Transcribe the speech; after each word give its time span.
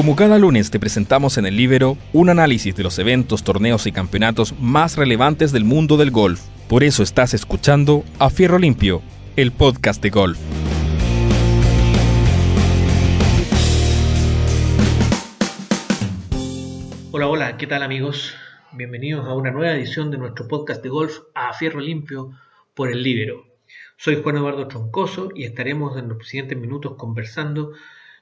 Como 0.00 0.16
cada 0.16 0.38
lunes 0.38 0.70
te 0.70 0.80
presentamos 0.80 1.36
en 1.36 1.44
el 1.44 1.58
Libero 1.58 1.98
un 2.14 2.30
análisis 2.30 2.74
de 2.74 2.82
los 2.82 2.98
eventos, 2.98 3.44
torneos 3.44 3.86
y 3.86 3.92
campeonatos 3.92 4.58
más 4.58 4.96
relevantes 4.96 5.52
del 5.52 5.66
mundo 5.66 5.98
del 5.98 6.10
golf. 6.10 6.40
Por 6.70 6.84
eso 6.84 7.02
estás 7.02 7.34
escuchando 7.34 8.02
A 8.18 8.30
Fierro 8.30 8.58
Limpio, 8.58 9.02
el 9.36 9.52
podcast 9.52 10.02
de 10.02 10.08
golf. 10.08 10.38
Hola, 17.10 17.26
hola, 17.26 17.58
¿qué 17.58 17.66
tal 17.66 17.82
amigos? 17.82 18.34
Bienvenidos 18.72 19.26
a 19.26 19.34
una 19.34 19.50
nueva 19.50 19.74
edición 19.74 20.10
de 20.10 20.16
nuestro 20.16 20.48
podcast 20.48 20.82
de 20.82 20.88
golf 20.88 21.18
A 21.34 21.52
Fierro 21.52 21.80
Limpio 21.80 22.30
por 22.72 22.90
el 22.90 23.02
Libero. 23.02 23.44
Soy 23.98 24.22
Juan 24.22 24.38
Eduardo 24.38 24.66
Troncoso 24.66 25.28
y 25.34 25.44
estaremos 25.44 25.98
en 25.98 26.08
los 26.08 26.26
siguientes 26.26 26.56
minutos 26.56 26.94
conversando 26.96 27.72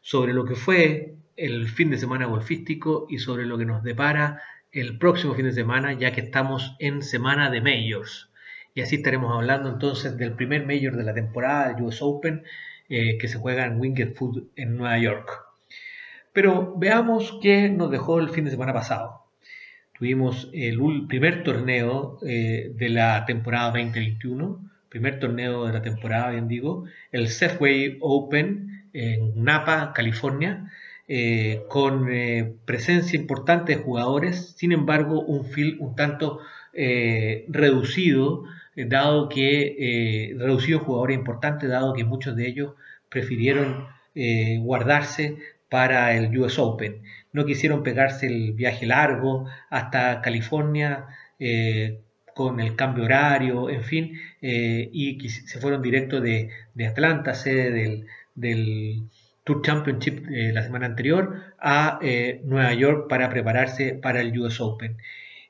sobre 0.03 0.33
lo 0.33 0.45
que 0.45 0.57
fue 0.57 1.15
el 1.39 1.69
fin 1.69 1.91
de 1.91 1.99
semana 1.99 2.27
golfístico 2.27 3.07
y 3.09 3.19
sobre 3.19 3.47
lo 3.47 3.57
que 3.57 3.65
nos 3.65 3.83
depara 3.83 4.43
el 4.73 4.99
próximo 4.99 5.35
fin 5.35 5.47
de 5.47 5.53
semana, 5.53 5.93
ya 5.93 6.13
que 6.13 6.21
estamos 6.21 6.77
en 6.79 7.03
semana 7.03 7.51
de 7.51 7.61
Majors. 7.61 8.31
Y 8.75 8.83
así 8.83 8.97
estaremos 8.97 9.35
hablando 9.35 9.71
entonces 9.71 10.17
del 10.19 10.33
primer 10.33 10.67
Major 10.67 10.97
de 10.97 11.05
la 11.05 11.15
temporada, 11.15 11.71
el 11.71 11.83
US 11.83 12.03
Open, 12.03 12.43
eh, 12.89 13.19
que 13.19 13.29
se 13.29 13.39
juega 13.39 13.65
en 13.65 13.81
Winged 13.81 14.15
Food 14.15 14.49
en 14.57 14.77
Nueva 14.77 14.99
York. 14.99 15.31
Pero 16.33 16.75
veamos 16.77 17.39
qué 17.43 17.69
nos 17.69 17.91
dejó 17.91 18.19
el 18.19 18.31
fin 18.31 18.45
de 18.45 18.51
semana 18.51 18.73
pasado. 18.73 19.25
Tuvimos 19.99 20.51
el 20.53 21.07
primer 21.09 21.43
torneo 21.43 22.19
eh, 22.25 22.73
de 22.75 22.89
la 22.89 23.25
temporada 23.27 23.73
2021, 23.73 24.71
primer 24.89 25.19
torneo 25.19 25.67
de 25.67 25.73
la 25.73 25.83
temporada, 25.83 26.31
bien 26.31 26.47
digo, 26.47 26.85
el 27.11 27.29
Safeway 27.29 27.99
Open 28.01 28.89
en 28.93 29.43
Napa, 29.43 29.93
California, 29.93 30.71
eh, 31.11 31.65
con 31.69 32.13
eh, 32.13 32.53
presencia 32.67 33.19
importante 33.19 33.75
de 33.75 33.83
jugadores, 33.83 34.55
sin 34.59 34.73
embargo 34.73 35.23
un 35.23 35.47
field 35.47 35.81
un 35.81 35.97
tanto 35.97 36.41
eh, 36.75 37.47
reducido, 37.49 38.45
dado 38.77 39.31
que 39.31 40.35
reducido 40.39 40.81
jugadores 40.81 41.17
importantes, 41.17 41.69
dado 41.71 41.95
que 41.95 42.05
muchos 42.05 42.37
de 42.37 42.47
ellos 42.47 42.75
prefirieron 43.09 43.89
guardarse 44.61 45.39
para 45.69 46.15
el 46.17 46.37
US 46.39 46.59
Open. 46.59 47.03
No 47.33 47.45
quisieron 47.45 47.83
pegarse 47.83 48.27
el 48.27 48.53
viaje 48.53 48.87
largo 48.87 49.47
hasta 49.71 50.21
California 50.21 51.07
con 52.35 52.61
el 52.61 52.77
cambio 52.77 53.05
horario, 53.05 53.69
en 53.69 53.83
fin, 53.83 54.13
y 54.41 55.29
se 55.29 55.59
fueron 55.61 55.83
directo 55.83 56.21
de, 56.21 56.51
Atlanta, 56.87 57.35
sede 57.35 58.05
del 58.37 59.09
Tour 59.49 59.63
Championship 59.63 60.29
eh, 60.31 60.53
la 60.53 60.63
semana 60.63 60.85
anterior 60.85 61.55
a 61.59 61.99
eh, 62.03 62.43
Nueva 62.45 62.75
York 62.75 63.09
para 63.09 63.31
prepararse 63.31 63.95
para 63.95 64.21
el 64.21 64.39
US 64.39 64.61
Open. 64.61 64.99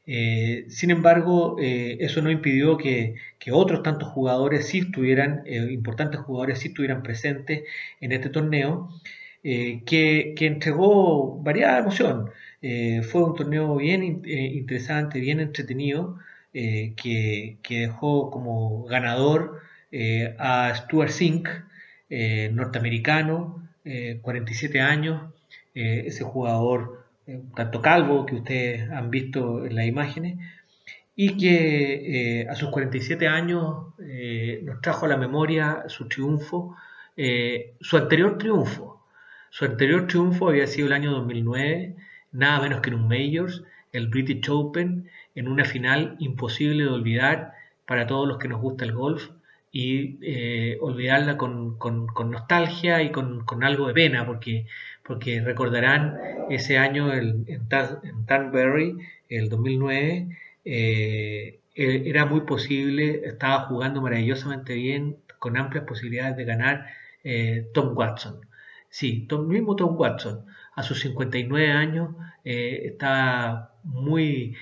Eh, 0.06 0.66
sin 0.68 0.90
embargo, 0.92 1.56
eso 1.58 2.22
no 2.22 2.30
impidió 2.30 2.78
que, 2.78 3.16
otros 3.50 3.82
tantos 3.82 4.08
jugadores 4.08 4.68
sí 4.68 4.78
estuvieran, 4.78 5.42
importantes 5.46 6.20
jugadores 6.20 6.60
sí 6.60 6.68
estuvieran 6.68 7.02
presentes 7.02 7.64
en 8.00 8.12
este 8.12 8.30
torneo, 8.30 8.88
que, 9.42 10.34
entregó 10.38 11.42
variada 11.42 11.80
emoción. 11.80 12.30
fue 13.10 13.22
un 13.24 13.34
torneo 13.34 13.76
bien 13.76 14.02
interesante, 14.24 15.20
bien 15.20 15.40
entretenido, 15.40 16.18
que, 16.52 17.58
dejó 17.68 18.30
como 18.30 18.84
ganador 18.84 19.60
a 20.38 20.74
Stuart 20.74 21.10
Sink, 21.10 21.48
norteamericano, 22.52 23.67
47 24.22 24.78
eh, 24.78 24.80
años, 24.80 25.22
eh, 25.74 26.04
ese 26.06 26.24
jugador 26.24 27.06
eh, 27.26 27.40
tanto 27.54 27.80
calvo 27.80 28.26
que 28.26 28.36
ustedes 28.36 28.90
han 28.90 29.10
visto 29.10 29.64
en 29.66 29.74
las 29.74 29.86
imágenes, 29.86 30.38
y 31.14 31.36
que 31.36 32.46
a 32.48 32.54
sus 32.54 32.70
47 32.70 33.26
años 33.26 33.86
nos 34.62 34.80
trajo 34.80 35.06
a 35.06 35.08
la 35.08 35.16
memoria 35.16 35.82
su 35.88 36.06
triunfo, 36.06 36.76
su 37.80 37.96
anterior 37.96 38.38
triunfo. 38.38 39.04
Su 39.50 39.64
anterior 39.64 40.06
triunfo 40.06 40.48
había 40.48 40.68
sido 40.68 40.86
el 40.86 40.92
año 40.92 41.10
2009, 41.10 41.96
nada 42.30 42.60
menos 42.60 42.80
que 42.82 42.90
en 42.90 42.94
un 42.94 43.08
Majors, 43.08 43.64
el 43.90 44.06
British 44.06 44.48
Open, 44.48 45.10
en 45.34 45.48
una 45.48 45.64
final 45.64 46.14
imposible 46.20 46.84
de 46.84 46.90
olvidar 46.90 47.52
para 47.84 48.06
todos 48.06 48.28
los 48.28 48.38
que 48.38 48.46
nos 48.46 48.60
gusta 48.60 48.84
el 48.84 48.92
golf, 48.92 49.28
y 49.70 50.18
eh, 50.22 50.78
olvidarla 50.80 51.36
con, 51.36 51.78
nostalgia 52.30 53.02
y 53.02 53.12
con, 53.12 53.44
algo 53.62 53.88
de 53.88 53.94
pena, 53.94 54.26
porque, 54.26 54.66
porque 55.02 55.40
recordarán 55.40 56.16
ese 56.50 56.78
año 56.78 57.12
el, 57.12 57.44
en, 57.46 58.26
Tanberry, 58.26 58.96
el 59.28 59.48
2009, 59.48 60.28
eh, 60.64 61.60
e, 61.74 62.02
era 62.08 62.26
muy 62.26 62.42
posible, 62.42 63.22
estaba 63.24 63.66
jugando 63.66 64.00
maravillosamente 64.00 64.74
bien, 64.74 65.16
con 65.38 65.56
amplias 65.56 65.84
posibilidades 65.84 66.36
de 66.36 66.44
ganar 66.44 66.86
eh, 67.24 67.68
Tom 67.74 67.96
Watson. 67.96 68.40
Sí, 68.90 69.26
Tom, 69.28 69.48
mismo 69.48 69.76
Tom 69.76 69.96
Watson, 69.98 70.46
a 70.74 70.82
sus 70.82 71.00
59 71.00 71.70
años, 71.72 72.14
estaba 72.44 73.74
muy 73.84 74.56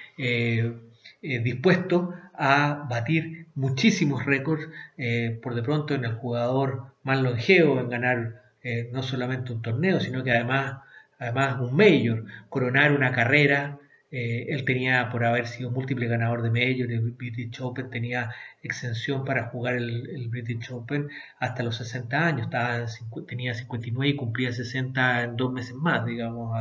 dispuesto 1.23 2.13
a 2.35 2.87
batir 2.91 3.46
muchísimos 3.57 4.25
récords, 4.25 4.69
eh, 4.99 5.41
por 5.43 5.55
de 5.55 5.63
pronto 5.63 5.95
en 5.95 6.05
el 6.05 6.15
jugador 6.15 6.93
más 7.03 7.21
longevo 7.21 7.81
en 7.81 7.89
ganar 7.89 8.43
eh, 8.63 8.91
no 8.93 9.03
solamente 9.03 9.53
un 9.53 9.63
torneo, 9.63 9.99
sino 10.01 10.23
que 10.23 10.31
además, 10.31 10.83
además 11.19 11.59
un 11.61 11.75
mayor, 11.75 12.27
coronar 12.49 12.93
una 12.93 13.13
carrera. 13.13 13.79
Eh, 14.13 14.47
él 14.51 14.65
tenía, 14.65 15.09
por 15.11 15.25
haber 15.25 15.47
sido 15.47 15.71
múltiple 15.71 16.07
ganador 16.07 16.43
de 16.43 16.51
Major, 16.51 16.91
el 16.91 17.11
British 17.13 17.61
Open, 17.61 17.91
tenía 17.91 18.31
exención 18.63 19.25
para 19.25 19.47
jugar 19.49 19.75
el, 19.77 20.29
British 20.29 20.71
Open 20.71 21.09
hasta 21.41 21.63
los 21.63 21.77
60 21.77 22.27
años, 22.27 22.43
estaba, 22.47 22.87
tenía 23.27 23.55
59 23.55 24.09
y 24.11 24.17
cumplía 24.17 24.53
60 24.53 25.25
en 25.25 25.37
dos 25.37 25.53
meses 25.53 25.75
más, 25.75 26.07
digamos. 26.07 26.57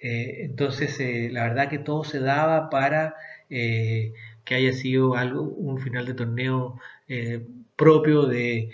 entonces, 0.00 0.98
la 1.32 1.44
verdad 1.44 1.68
que 1.68 1.78
todo 1.78 2.04
se 2.04 2.20
daba 2.20 2.70
para 2.70 3.14
que 4.44 4.54
haya 4.54 4.72
sido 4.72 5.16
algo, 5.16 5.42
un 5.42 5.78
final 5.80 6.06
de 6.06 6.14
torneo 6.14 6.78
eh, 7.08 7.46
propio 7.76 8.26
de, 8.26 8.70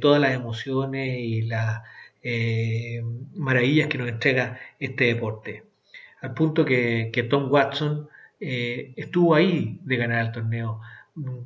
todas 0.00 0.20
las 0.20 0.32
emociones 0.34 1.18
y 1.18 1.42
las 1.42 1.82
eh, 2.22 3.02
maravillas 3.34 3.88
que 3.88 3.98
nos 3.98 4.08
entrega 4.08 4.58
este 4.78 5.04
deporte. 5.04 5.64
Al 6.20 6.34
punto 6.34 6.64
que, 6.64 7.26
Tom 7.30 7.50
Watson 7.50 8.08
eh, 8.40 8.94
estuvo 8.96 9.34
ahí 9.34 9.78
de 9.84 9.96
ganar 9.96 10.26
el 10.26 10.32
torneo. 10.32 10.80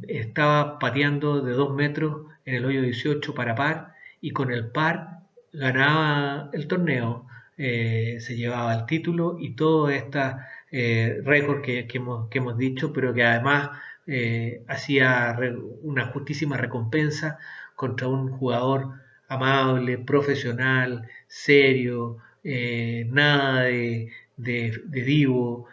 Estaba 0.08 0.78
pateando 0.78 1.40
de 1.42 1.52
2 1.52 1.74
metros 1.74 2.26
en 2.44 2.56
el 2.56 2.64
hoyo 2.64 2.82
18 2.82 3.34
para 3.34 3.54
par 3.54 3.94
y 4.20 4.30
con 4.32 4.50
el 4.52 4.70
par 4.70 5.20
ganaba 5.52 6.50
el 6.52 6.66
torneo, 6.68 7.26
se 7.56 8.36
llevaba 8.36 8.74
el 8.74 8.86
título 8.86 9.36
y 9.38 9.54
toda 9.54 9.94
esta 9.94 10.48
eh, 10.72 11.20
récord 11.24 11.62
que, 11.62 11.86
hemos, 11.94 12.58
dicho, 12.58 12.92
pero 12.92 13.12
que 13.12 13.24
además 13.24 13.70
eh, 14.06 14.62
hacía 14.68 15.36
una 15.82 16.06
justísima 16.06 16.56
recompensa 16.56 17.38
contra 17.74 18.08
un 18.08 18.30
jugador 18.30 18.94
amable, 19.28 19.98
profesional, 19.98 21.08
serio, 21.26 22.18
eh, 22.44 23.06
nada 23.10 23.62
de, 23.62 24.10
de, 24.36 24.82
divo, 25.04 25.66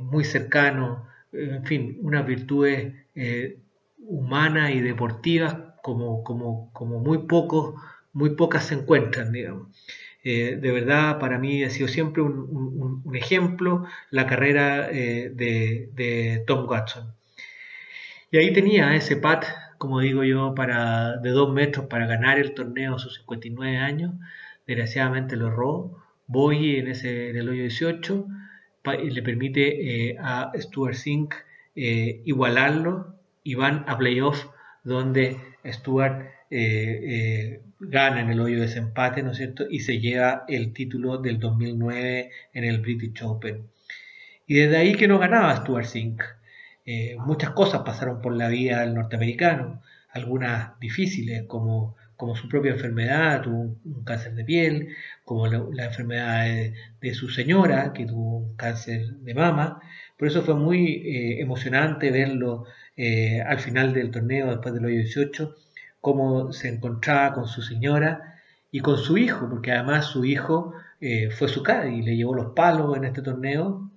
muy 0.00 0.24
cercano, 0.24 1.06
en 1.32 1.64
fin, 1.66 1.98
unas 2.02 2.26
virtudes 2.26 2.94
humanas 3.98 4.70
y 4.72 4.80
deportivas 4.80 5.56
como, 5.82 6.24
como, 6.24 6.72
como 6.72 6.98
muy, 7.00 7.26
pocos, 7.26 7.74
muy 8.12 8.30
pocas 8.36 8.64
se 8.66 8.74
encuentran, 8.74 9.32
digamos. 9.32 9.68
Eh, 10.22 10.58
de 10.60 10.70
verdad, 10.70 11.18
para 11.18 11.38
mí 11.38 11.64
ha 11.64 11.70
sido 11.70 11.88
siempre 11.88 12.22
un, 12.22 13.02
ejemplo 13.14 13.86
la 14.10 14.26
carrera 14.26 14.88
eh, 14.90 15.30
de, 15.34 16.44
Tom 16.46 16.68
Watson. 16.68 17.14
Y 18.30 18.38
ahí 18.38 18.52
tenía 18.52 18.94
ese 18.94 19.16
pat, 19.16 19.44
como 19.78 20.00
digo 20.00 20.22
yo, 20.24 20.54
para, 20.54 21.16
de 21.18 21.30
dos 21.30 21.52
metros 21.52 21.86
para 21.86 22.06
ganar 22.06 22.38
el 22.38 22.54
torneo 22.54 22.96
a 22.96 22.98
sus 22.98 23.16
59 23.16 23.76
años. 23.78 24.14
Desgraciadamente 24.66 25.36
lo 25.36 25.48
erró. 25.48 25.96
Voy 26.26 26.76
en, 26.76 26.88
ese, 26.88 27.30
en 27.30 27.36
el 27.36 27.48
hoyo 27.48 27.62
18 27.62 28.26
y 29.02 29.10
le 29.10 29.22
permite 29.22 30.10
eh, 30.10 30.16
a 30.20 30.52
Stuart 30.54 30.94
Sink 30.94 31.34
igualarlo 31.74 33.14
y 33.42 33.54
van 33.54 33.84
a 33.88 33.96
playoff 33.96 34.46
donde 34.84 35.38
Stuart 35.64 36.26
gana 37.80 38.20
en 38.20 38.30
el 38.30 38.40
hoyo 38.40 38.56
de 38.56 38.62
desempate, 38.62 39.22
¿no 39.22 39.32
es 39.32 39.38
cierto? 39.38 39.66
Y 39.68 39.80
se 39.80 39.98
lleva 39.98 40.44
el 40.48 40.72
título 40.72 41.18
del 41.18 41.38
2009 41.40 42.30
en 42.52 42.64
el 42.64 42.80
British 42.80 43.22
Open. 43.22 43.68
Y 44.46 44.54
desde 44.54 44.76
ahí 44.76 44.94
que 44.94 45.08
no 45.08 45.18
ganaba 45.18 45.56
Stuart 45.56 45.86
Sink. 45.86 46.22
Eh, 46.84 47.16
muchas 47.18 47.50
cosas 47.50 47.82
pasaron 47.82 48.20
por 48.20 48.34
la 48.36 48.48
vida 48.48 48.80
del 48.80 48.94
norteamericano, 48.94 49.82
algunas 50.10 50.78
difíciles, 50.80 51.44
como, 51.46 51.96
como 52.16 52.34
su 52.34 52.48
propia 52.48 52.72
enfermedad, 52.72 53.42
tuvo 53.42 53.78
un, 53.84 54.04
cáncer 54.04 54.34
de 54.34 54.44
piel, 54.44 54.88
como 55.24 55.46
la, 55.46 55.84
enfermedad 55.84 56.46
de, 57.00 57.14
su 57.14 57.28
señora, 57.28 57.92
que 57.92 58.06
tuvo 58.06 58.38
un 58.38 58.56
cáncer 58.56 59.06
de 59.20 59.34
mama. 59.34 59.80
Por 60.18 60.28
eso 60.28 60.42
fue 60.42 60.54
muy 60.54 60.96
eh, 60.96 61.40
emocionante 61.40 62.10
verlo 62.10 62.64
eh, 62.96 63.40
al 63.42 63.60
final 63.60 63.94
del 63.94 64.10
torneo, 64.10 64.48
después 64.50 64.74
del 64.74 64.84
hoyo 64.84 64.96
18, 64.96 65.54
cómo 66.00 66.52
se 66.52 66.68
encontraba 66.68 67.34
con 67.34 67.46
su 67.46 67.62
señora 67.62 68.40
y 68.70 68.80
con 68.80 68.98
su 68.98 69.18
hijo, 69.18 69.48
porque 69.48 69.72
además 69.72 70.06
su 70.06 70.24
hijo 70.24 70.72
eh, 71.00 71.30
fue 71.30 71.48
su 71.48 71.62
cara 71.62 71.88
y 71.88 72.02
le 72.02 72.16
llevó 72.16 72.34
los 72.34 72.52
palos 72.54 72.96
en 72.96 73.04
este 73.04 73.22
torneo. 73.22 73.90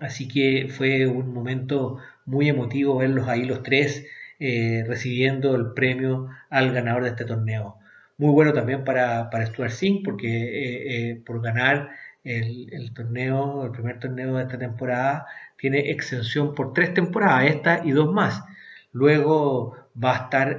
Así 0.00 0.28
que 0.28 0.68
fue 0.68 1.06
un 1.06 1.32
momento 1.32 1.98
muy 2.26 2.48
emotivo 2.48 2.98
verlos 2.98 3.28
ahí 3.28 3.44
los 3.44 3.62
tres 3.62 4.06
eh, 4.40 4.84
recibiendo 4.86 5.54
el 5.54 5.72
premio 5.72 6.28
al 6.50 6.72
ganador 6.72 7.04
de 7.04 7.10
este 7.10 7.24
torneo. 7.24 7.76
Muy 8.18 8.30
bueno 8.32 8.52
también 8.52 8.84
para, 8.84 9.30
para 9.30 9.46
Stuart 9.46 9.70
Singh 9.70 10.02
porque 10.04 11.10
eh, 11.10 11.22
por 11.24 11.40
ganar 11.40 11.90
el, 12.24 12.92
torneo, 12.94 13.64
el 13.66 13.70
primer 13.70 14.00
torneo 14.00 14.36
de 14.36 14.42
esta 14.42 14.58
temporada, 14.58 15.26
tiene 15.58 15.90
exención 15.90 16.54
por 16.54 16.72
tres 16.72 16.94
temporadas, 16.94 17.44
esta 17.46 17.82
y 17.84 17.92
dos 17.92 18.12
más. 18.12 18.42
Luego 18.92 19.76
va 20.02 20.12
a 20.12 20.22
estar 20.24 20.58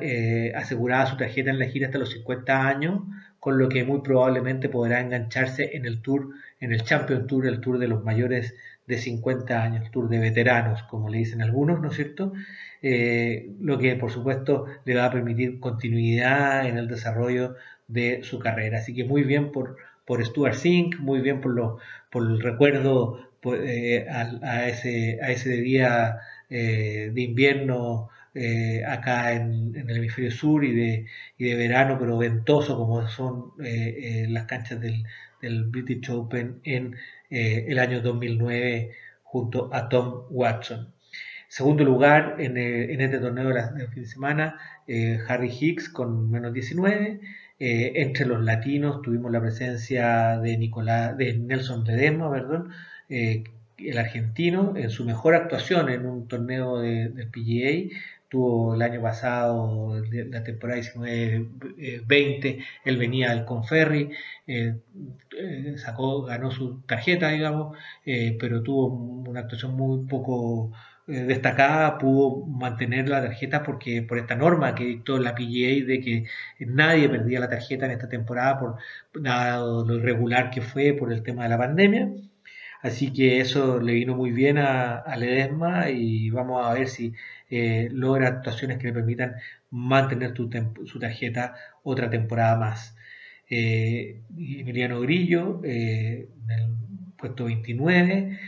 asegurada 0.56 1.08
su 1.08 1.18
tarjeta 1.18 1.50
en 1.50 1.60
la 1.60 1.66
gira 1.66 1.88
hasta 1.88 2.00
los 2.00 2.12
50 2.12 2.68
años, 2.68 3.02
con 3.40 3.58
lo 3.58 3.70
que 3.70 3.84
muy 3.84 4.02
probablemente 4.02 4.70
podrá 4.70 5.02
engancharse 5.02 5.76
en 5.76 5.86
el 5.86 6.02
Tour, 6.02 6.30
en 6.60 6.72
el 6.72 6.84
Champion 6.84 7.28
Tour, 7.28 7.46
el 7.46 7.60
Tour 7.60 7.78
de 7.78 7.88
los 7.88 8.04
mayores 8.04 8.56
de 8.88 8.98
50 8.98 9.62
años, 9.62 9.92
Tour 9.92 10.10
de 10.10 10.20
veteranos, 10.20 10.84
como 10.84 11.10
le 11.10 11.20
dicen 11.20 11.42
algunos, 11.42 11.82
¿no 11.82 11.90
es 11.90 11.96
cierto? 11.96 12.34
Eh, 12.82 13.52
lo 13.60 13.78
que 13.80 13.96
por 13.96 14.12
supuesto 14.12 14.66
le 14.86 14.96
va 14.96 15.06
a 15.06 15.12
permitir 15.12 15.60
continuidad 15.60 16.68
en 16.68 16.78
el 16.78 16.88
desarrollo 16.88 17.56
de 17.88 18.24
su 18.24 18.40
carrera. 18.40 18.80
Así 18.80 18.94
que 18.94 19.04
muy 19.04 19.24
bien 19.24 19.52
por, 19.52 19.78
por 20.06 20.24
Stuart 20.26 20.56
Sink, 20.56 21.00
muy 21.00 21.22
bien 21.22 21.42
por, 21.42 21.54
lo, 21.54 21.80
por 22.12 22.24
el 22.24 22.42
recuerdo 22.42 23.20
eh, 23.44 24.08
a, 24.10 24.68
ese, 24.68 25.20
a 25.22 25.32
ese 25.32 25.52
día 25.58 26.20
eh, 26.50 27.12
de 27.14 27.22
invierno 27.22 28.10
acá 28.88 29.34
en, 29.34 29.74
el 29.76 29.98
hemisferio 29.98 30.32
sur 30.32 30.64
y 30.66 30.74
de, 30.74 31.06
y 31.38 31.46
de 31.46 31.56
verano, 31.56 31.98
pero 32.00 32.18
ventoso 32.18 32.78
como 32.78 33.08
son 33.08 33.54
las 33.58 34.46
canchas 34.46 34.80
del, 34.82 35.06
British 35.68 36.10
Open 36.10 36.60
en 36.64 36.96
el 37.30 37.78
año 37.80 38.02
2009 38.02 38.92
junto 39.24 39.70
a 39.74 39.90
Tom 39.90 40.24
Watson. 40.30 40.96
Segundo 41.48 41.84
lugar 41.84 42.36
en, 42.40 42.58
eh, 42.58 42.92
este 42.92 43.20
torneo 43.20 43.48
del 43.48 43.88
fin 43.90 44.04
de 44.04 44.10
semana, 44.10 44.60
eh, 44.88 45.20
Harry 45.28 45.50
Hicks 45.50 45.90
con 45.90 46.30
menos 46.30 46.54
19. 46.54 47.22
Eh, 47.60 47.94
entre 47.96 48.26
los 48.26 48.44
latinos 48.44 49.02
tuvimos 49.02 49.32
la 49.32 49.40
presencia 49.40 50.38
de, 50.40 50.58
de 50.58 51.34
Nelson 51.38 51.86
Ledesma, 51.86 52.30
perdón, 52.30 52.72
el 53.08 53.98
argentino, 53.98 54.74
en 54.76 54.90
su 54.90 55.06
mejor 55.06 55.36
actuación 55.36 55.90
en 55.90 56.06
un 56.06 56.28
torneo 56.28 56.80
de, 56.80 57.10
del 57.10 57.30
PGA. 57.30 57.96
Tuvo 58.30 58.76
el 58.76 58.82
año 58.82 59.02
pasado, 59.02 60.02
la 60.12 60.44
temporada 60.44 60.82
19-20, 60.82 62.66
él 62.86 62.98
venía 62.98 63.32
al 63.32 63.46
Conferri, 63.46 64.10
sacó, 65.78 66.24
ganó 66.24 66.52
su 66.52 66.82
tarjeta, 66.82 67.30
digamos, 67.30 67.78
pero 68.40 68.64
tuvo 68.64 68.88
una 68.88 69.42
actuación 69.42 69.76
muy 69.76 70.06
poco 70.08 70.72
eh, 71.08 71.24
destacada 71.24 72.00
pudo 72.00 72.46
mantener 72.48 73.08
la 73.10 73.22
tarjeta 73.22 73.62
porque 73.62 74.02
por 74.02 74.18
esta 74.18 74.36
norma 74.36 74.74
que 74.74 74.86
dictó 74.86 75.20
la 75.20 75.36
PGA 75.36 75.86
de 75.86 76.02
que 76.04 76.26
nadie 76.66 77.08
perdía 77.10 77.40
la 77.40 77.50
tarjeta 77.50 77.86
en 77.86 77.92
esta 77.92 78.10
temporada 78.10 78.58
por 78.60 78.78
dado 79.14 79.86
lo 79.86 79.96
irregular 79.98 80.50
que 80.50 80.62
fue 80.62 80.94
por 80.94 81.14
el 81.14 81.22
tema 81.22 81.44
de 81.44 81.50
la 81.50 81.58
pandemia. 81.60 82.10
Así 82.86 83.12
que 83.14 83.40
eso 83.40 83.80
le 83.80 83.94
vino 83.94 84.16
muy 84.16 84.32
bien 84.32 84.58
a, 84.60 85.04
Ledesma 85.18 85.90
y 85.90 86.30
vamos 86.30 86.66
a 86.66 86.74
ver 86.74 86.88
si 86.88 87.14
eh, 87.50 87.90
logra 87.92 88.28
actuaciones 88.28 88.78
que 88.78 88.88
le 88.88 88.94
permitan 88.94 89.36
mantener 89.72 90.34
su 90.36 91.00
tarjeta 91.00 91.56
otra 91.84 92.10
temporada 92.10 92.58
más. 92.58 92.96
Eh, 93.50 94.22
Emiliano 94.38 95.02
Grillo, 95.02 95.62
en 95.64 96.30
el 96.50 96.68
puesto 97.18 97.46
29, 97.46 98.40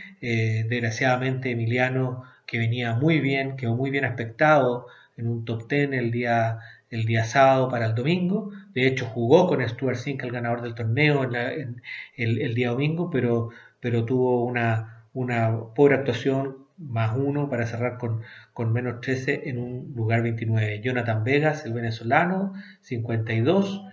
desgraciadamente 0.68 1.50
Emiliano 1.50 2.24
que 2.46 2.58
venía 2.58 2.94
muy 2.94 3.20
bien, 3.20 3.56
quedó 3.56 3.74
muy 3.76 3.90
bien 3.90 4.04
aspectado 4.04 4.86
en 5.16 5.28
un 5.28 5.44
top 5.44 5.68
10 5.68 5.92
el 5.92 6.10
día, 6.10 6.60
el 6.90 7.04
día 7.04 7.24
sábado 7.24 7.68
para 7.68 7.86
el 7.86 7.94
domingo. 7.94 8.52
De 8.72 8.86
hecho, 8.86 9.04
jugó 9.06 9.46
con 9.48 9.66
Stuart 9.68 9.96
Sink, 9.96 10.22
el 10.22 10.32
ganador 10.32 10.62
del 10.62 10.74
torneo, 10.74 11.24
en, 11.24 11.82
el, 12.16 12.54
día 12.54 12.70
domingo, 12.70 13.10
pero, 13.10 13.50
pero 13.80 14.04
tuvo 14.04 14.44
una, 14.44 15.06
una 15.12 15.74
pobre 15.74 15.96
actuación, 15.96 16.66
más 16.78 17.16
uno 17.16 17.48
para 17.50 17.66
cerrar 17.66 17.98
con, 17.98 18.22
con 18.52 18.72
menos 18.72 19.00
13 19.00 19.48
en 19.48 19.58
un 19.58 19.92
lugar 19.96 20.22
29. 20.22 20.80
Jonathan 20.80 21.24
Vegas, 21.24 21.64
el 21.66 21.72
venezolano, 21.72 22.54
52. 22.82 23.84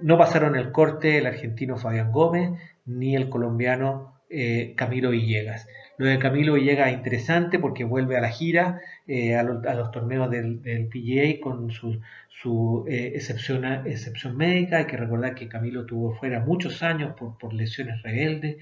No 0.00 0.16
pasaron 0.16 0.56
el 0.56 0.72
corte 0.72 1.18
el 1.18 1.26
argentino 1.26 1.76
Fabián 1.76 2.12
Gómez 2.12 2.50
ni 2.86 3.16
el 3.16 3.28
colombiano 3.28 4.20
eh, 4.32 4.74
Camilo 4.76 5.10
Villegas. 5.10 5.66
Lo 5.98 6.06
de 6.06 6.18
Camilo 6.18 6.56
llega 6.56 6.90
interesante 6.92 7.58
porque 7.58 7.82
vuelve 7.82 8.16
a 8.16 8.20
la 8.20 8.30
gira, 8.30 8.80
eh, 9.08 9.34
a, 9.34 9.42
los 9.42 9.90
torneos 9.90 10.30
del, 10.30 10.62
del, 10.62 10.86
PGA 10.86 11.40
con 11.42 11.70
su, 11.72 12.00
su 12.28 12.84
eh, 12.88 13.12
excepción, 13.16 13.64
excepción 13.86 14.36
médica. 14.36 14.78
Hay 14.78 14.86
que 14.86 14.96
recordar 14.96 15.34
que 15.34 15.48
Camilo 15.48 15.84
tuvo 15.84 16.14
fuera 16.14 16.40
muchos 16.40 16.82
años 16.84 17.14
por, 17.18 17.36
por 17.38 17.52
lesiones 17.52 18.02
rebeldes. 18.02 18.58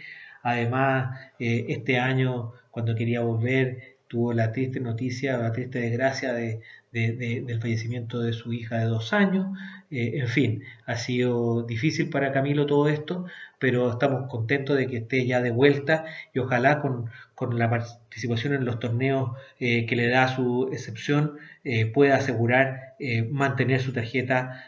Además, 0.50 1.18
eh, 1.38 1.66
este 1.68 1.98
año, 1.98 2.52
cuando 2.70 2.94
quería 2.94 3.20
volver, 3.22 3.98
tuvo 4.08 4.32
la 4.32 4.52
triste 4.52 4.80
noticia, 4.80 5.38
la 5.38 5.52
triste 5.52 5.80
desgracia 5.80 6.32
de, 6.32 6.60
del 6.92 7.60
fallecimiento 7.60 8.20
de 8.20 8.32
su 8.32 8.52
hija 8.52 8.78
de 8.78 8.86
dos 8.86 9.12
años. 9.12 9.46
en 9.90 10.28
fin, 10.28 10.62
ha 10.86 10.96
sido 10.96 11.62
difícil 11.62 12.10
para 12.10 12.32
Camilo 12.32 12.66
todo 12.66 12.88
esto, 12.88 13.26
pero 13.58 13.90
estamos 13.90 14.28
contentos 14.30 14.76
de 14.76 14.86
que 14.86 14.98
esté 14.98 15.26
ya 15.26 15.40
de 15.42 15.50
vuelta 15.50 16.04
y 16.32 16.38
ojalá 16.38 16.80
con, 16.80 17.10
la 17.56 17.70
participación 17.70 18.54
en 18.54 18.64
los 18.64 18.80
torneos 18.80 19.32
eh, 19.60 19.86
que 19.86 19.96
le 19.96 20.08
da 20.08 20.28
su 20.28 20.68
excepción 20.72 21.38
eh, 21.64 21.86
pueda 21.86 22.16
asegurar 22.16 22.94
eh, 22.98 23.22
mantener 23.22 23.80
su 23.80 23.92
tarjeta 23.92 24.64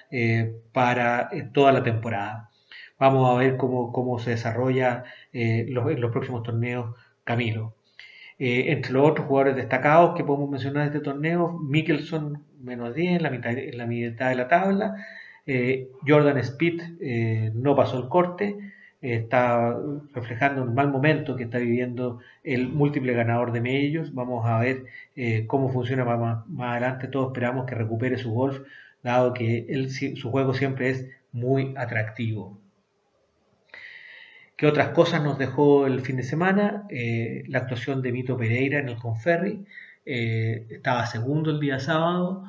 para 0.72 1.30
toda 1.52 1.72
la 1.72 1.82
temporada. 1.82 2.49
Vamos 3.00 3.28
a 3.28 3.38
ver 3.38 3.56
cómo, 3.56 3.92
cómo 3.92 4.18
se 4.18 4.30
desarrolla 4.30 5.04
los, 5.32 5.90
en 5.90 6.00
los 6.00 6.12
próximos 6.12 6.42
torneos 6.42 6.94
Camilo. 7.24 7.74
entre 8.38 8.92
los 8.92 9.08
otros 9.10 9.26
jugadores 9.26 9.56
destacados 9.56 10.14
que 10.16 10.24
podemos 10.24 10.50
mencionar 10.50 10.82
de 10.90 10.98
este 10.98 11.04
torneo, 11.04 11.58
Mickelson 11.58 12.44
menos 12.60 12.94
10 12.94 13.16
en 13.16 13.22
la 13.22 13.30
mitad, 13.30 13.52
en 13.52 13.78
la 13.78 13.86
mitad 13.86 14.28
de 14.28 14.34
la 14.36 14.48
tabla, 14.48 14.94
Jordan 16.06 16.38
Speed 16.38 16.82
no 17.54 17.74
pasó 17.74 17.98
el 17.98 18.08
corte, 18.08 18.56
está 19.00 19.78
reflejando 20.12 20.62
un 20.62 20.74
mal 20.74 20.90
momento 20.90 21.36
que 21.36 21.44
está 21.44 21.58
viviendo 21.58 22.20
el 22.44 22.68
múltiple 22.68 23.14
ganador 23.14 23.52
de 23.52 23.60
medios. 23.60 24.14
Vamos 24.14 24.46
a 24.46 24.58
ver 24.58 24.84
eh, 25.16 25.46
cómo 25.46 25.70
funciona 25.70 26.04
más, 26.04 26.46
más, 26.48 26.70
adelante. 26.72 27.08
Todos 27.08 27.28
esperamos 27.28 27.66
que 27.66 27.74
recupere 27.74 28.18
su 28.18 28.32
golf, 28.32 28.60
dado 29.02 29.32
que 29.34 29.66
él, 29.68 29.90
su 29.90 30.30
juego 30.30 30.54
siempre 30.54 30.90
es 30.90 31.08
muy 31.32 31.74
atractivo. 31.76 32.58
¿Qué 34.60 34.66
otras 34.66 34.90
cosas 34.90 35.24
nos 35.24 35.38
dejó 35.38 35.86
el 35.86 36.02
fin 36.02 36.16
de 36.18 36.22
semana? 36.22 36.84
Eh, 36.90 37.44
la 37.48 37.60
actuación 37.60 38.02
de 38.02 38.12
Vito 38.12 38.36
Pereira 38.36 38.78
en 38.78 38.90
el 38.90 38.96
Conferri. 38.96 39.64
Eh, 40.04 40.66
estaba 40.68 41.06
segundo 41.06 41.50
el 41.50 41.58
día 41.58 41.80
sábado, 41.80 42.44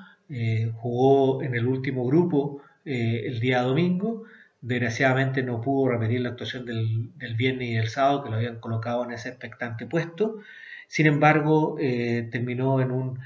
jugó 0.75 1.41
en 1.41 1.55
el 1.55 1.65
último 1.67 2.05
grupo 2.05 2.61
el 2.83 3.39
día 3.39 3.61
domingo 3.61 4.25
Desgraciadamente 4.61 5.41
no 5.41 5.59
pudo 5.59 5.89
repetir 5.89 6.21
la 6.21 6.29
actuación 6.29 6.65
del, 6.65 7.35
viernes 7.35 7.69
y 7.69 7.73
del 7.75 7.89
sábado, 7.89 8.23
que 8.23 8.29
lo 8.29 8.35
habían 8.35 8.59
colocado 8.59 9.03
en 9.03 9.11
ese 9.11 9.29
expectante 9.29 9.87
puesto. 9.87 10.37
Sin 10.87 11.07
embargo, 11.07 11.77
eh, 11.79 12.29
terminó 12.31 12.79
en 12.79 12.91
un, 12.91 13.19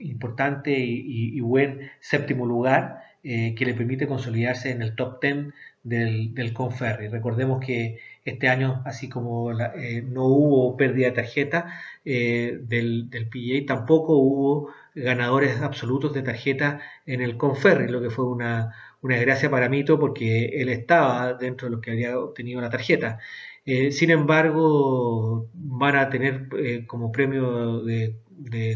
importante 0.00 0.76
y, 0.76 1.38
buen 1.40 1.90
séptimo 2.00 2.46
lugar 2.46 3.02
eh, 3.22 3.54
que 3.54 3.64
le 3.64 3.74
permite 3.74 4.08
consolidarse 4.08 4.70
en 4.70 4.82
el 4.82 4.96
top 4.96 5.20
10 5.22 5.54
del, 5.84 6.34
del 6.34 6.52
Conferri. 6.52 7.08
Recordemos 7.08 7.64
que 7.64 7.98
este 8.24 8.48
año, 8.48 8.82
así 8.84 9.08
como 9.08 9.52
eh, 9.52 10.02
no 10.02 10.24
hubo 10.26 10.76
pérdida 10.76 11.08
de 11.08 11.12
tarjeta 11.12 11.74
del, 12.04 13.10
del 13.10 13.28
PGA, 13.28 13.66
tampoco 13.66 14.14
hubo 14.16 14.72
ganadores 14.94 15.60
absolutos 15.60 16.12
de 16.12 16.22
tarjeta 16.22 16.80
en 17.06 17.20
el 17.20 17.36
Conferri, 17.36 17.88
lo 17.88 18.00
que 18.00 18.10
fue 18.10 18.26
una, 18.26 18.74
desgracia 19.02 19.50
para 19.50 19.68
Mito 19.68 19.98
porque 19.98 20.46
él 20.60 20.68
estaba 20.68 21.34
dentro 21.34 21.66
de 21.66 21.72
los 21.72 21.80
que 21.80 21.90
había 21.92 22.18
obtenido 22.18 22.60
la 22.60 22.70
tarjeta. 22.70 23.18
Eh, 23.64 23.92
sin 23.92 24.10
embargo, 24.10 25.48
van 25.54 25.96
a 25.96 26.08
tener 26.10 26.48
eh, 26.58 26.86
como 26.86 27.12
premio 27.12 27.82
de, 27.82 28.16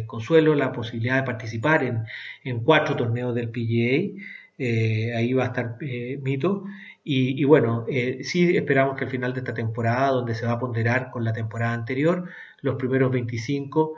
consuelo 0.07 0.55
la 0.55 0.73
posibilidad 0.73 1.17
de 1.17 1.23
participar 1.25 1.83
en, 2.45 2.61
cuatro 2.61 2.97
torneos 2.97 3.35
del 3.35 3.51
PGA. 3.51 5.17
ahí 5.17 5.33
va 5.33 5.45
a 5.45 5.47
estar 5.47 5.77
Mito. 6.23 6.65
Y, 7.09 7.45
bueno, 7.45 7.87
sí 8.23 8.57
esperamos 8.57 8.97
que 8.99 9.05
al 9.05 9.11
final 9.11 9.33
de 9.33 9.39
esta 9.39 9.55
temporada, 9.55 10.09
donde 10.09 10.35
se 10.35 10.45
va 10.45 10.53
a 10.53 10.59
ponderar 10.59 11.13
con 11.13 11.23
la 11.23 11.33
temporada 11.33 11.73
anterior, 11.73 12.29
los 12.63 12.75
primeros 12.75 13.13
25 13.13 13.95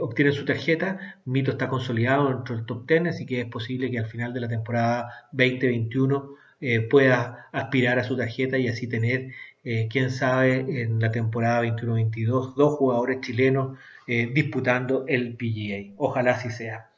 obtienen 0.00 0.32
su 0.32 0.44
tarjeta. 0.44 1.20
Mito 1.24 1.52
está 1.52 1.68
consolidado 1.68 2.30
dentro 2.30 2.56
del 2.56 2.66
top 2.66 2.84
10, 2.88 3.06
así 3.06 3.26
que 3.26 3.42
es 3.42 3.46
posible 3.46 3.92
que 3.92 4.00
al 4.00 4.06
final 4.06 4.34
de 4.34 4.40
la 4.40 4.48
temporada 4.48 5.28
2021 5.30 6.34
pueda 6.90 7.46
aspirar 7.52 8.00
a 8.00 8.04
su 8.04 8.16
tarjeta 8.16 8.58
y 8.58 8.66
así 8.66 8.88
tener 8.88 9.30
eh, 9.64 9.86
quién 9.88 10.10
sabe, 10.10 10.82
en 10.82 10.98
la 10.98 11.12
temporada 11.12 11.62
21-22, 11.62 12.54
dos 12.54 12.74
jugadores 12.74 13.20
chilenos 13.20 13.78
eh, 14.08 14.28
disputando 14.32 15.04
el 15.06 15.36
PGA. 15.36 15.94
Ojalá 15.98 16.32
así 16.32 16.50
sea. 16.50 16.90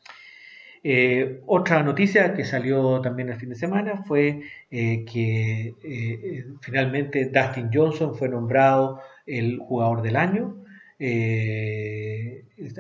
Eh, 0.85 1.41
otra 1.47 1.83
noticia 1.83 2.35
que 2.35 2.45
salió 2.45 3.01
también 3.01 3.31
el 3.31 3.37
fin 3.37 3.49
de 3.49 3.55
semana 3.55 4.05
fue 4.05 4.43
que 4.71 5.75
finalmente 6.61 7.31
Dustin 7.33 7.71
Johnson 7.73 8.15
fue 8.15 8.29
nombrado 8.29 9.01
el 9.27 9.59
jugador 9.59 10.03
del 10.03 10.17
año. 10.17 10.57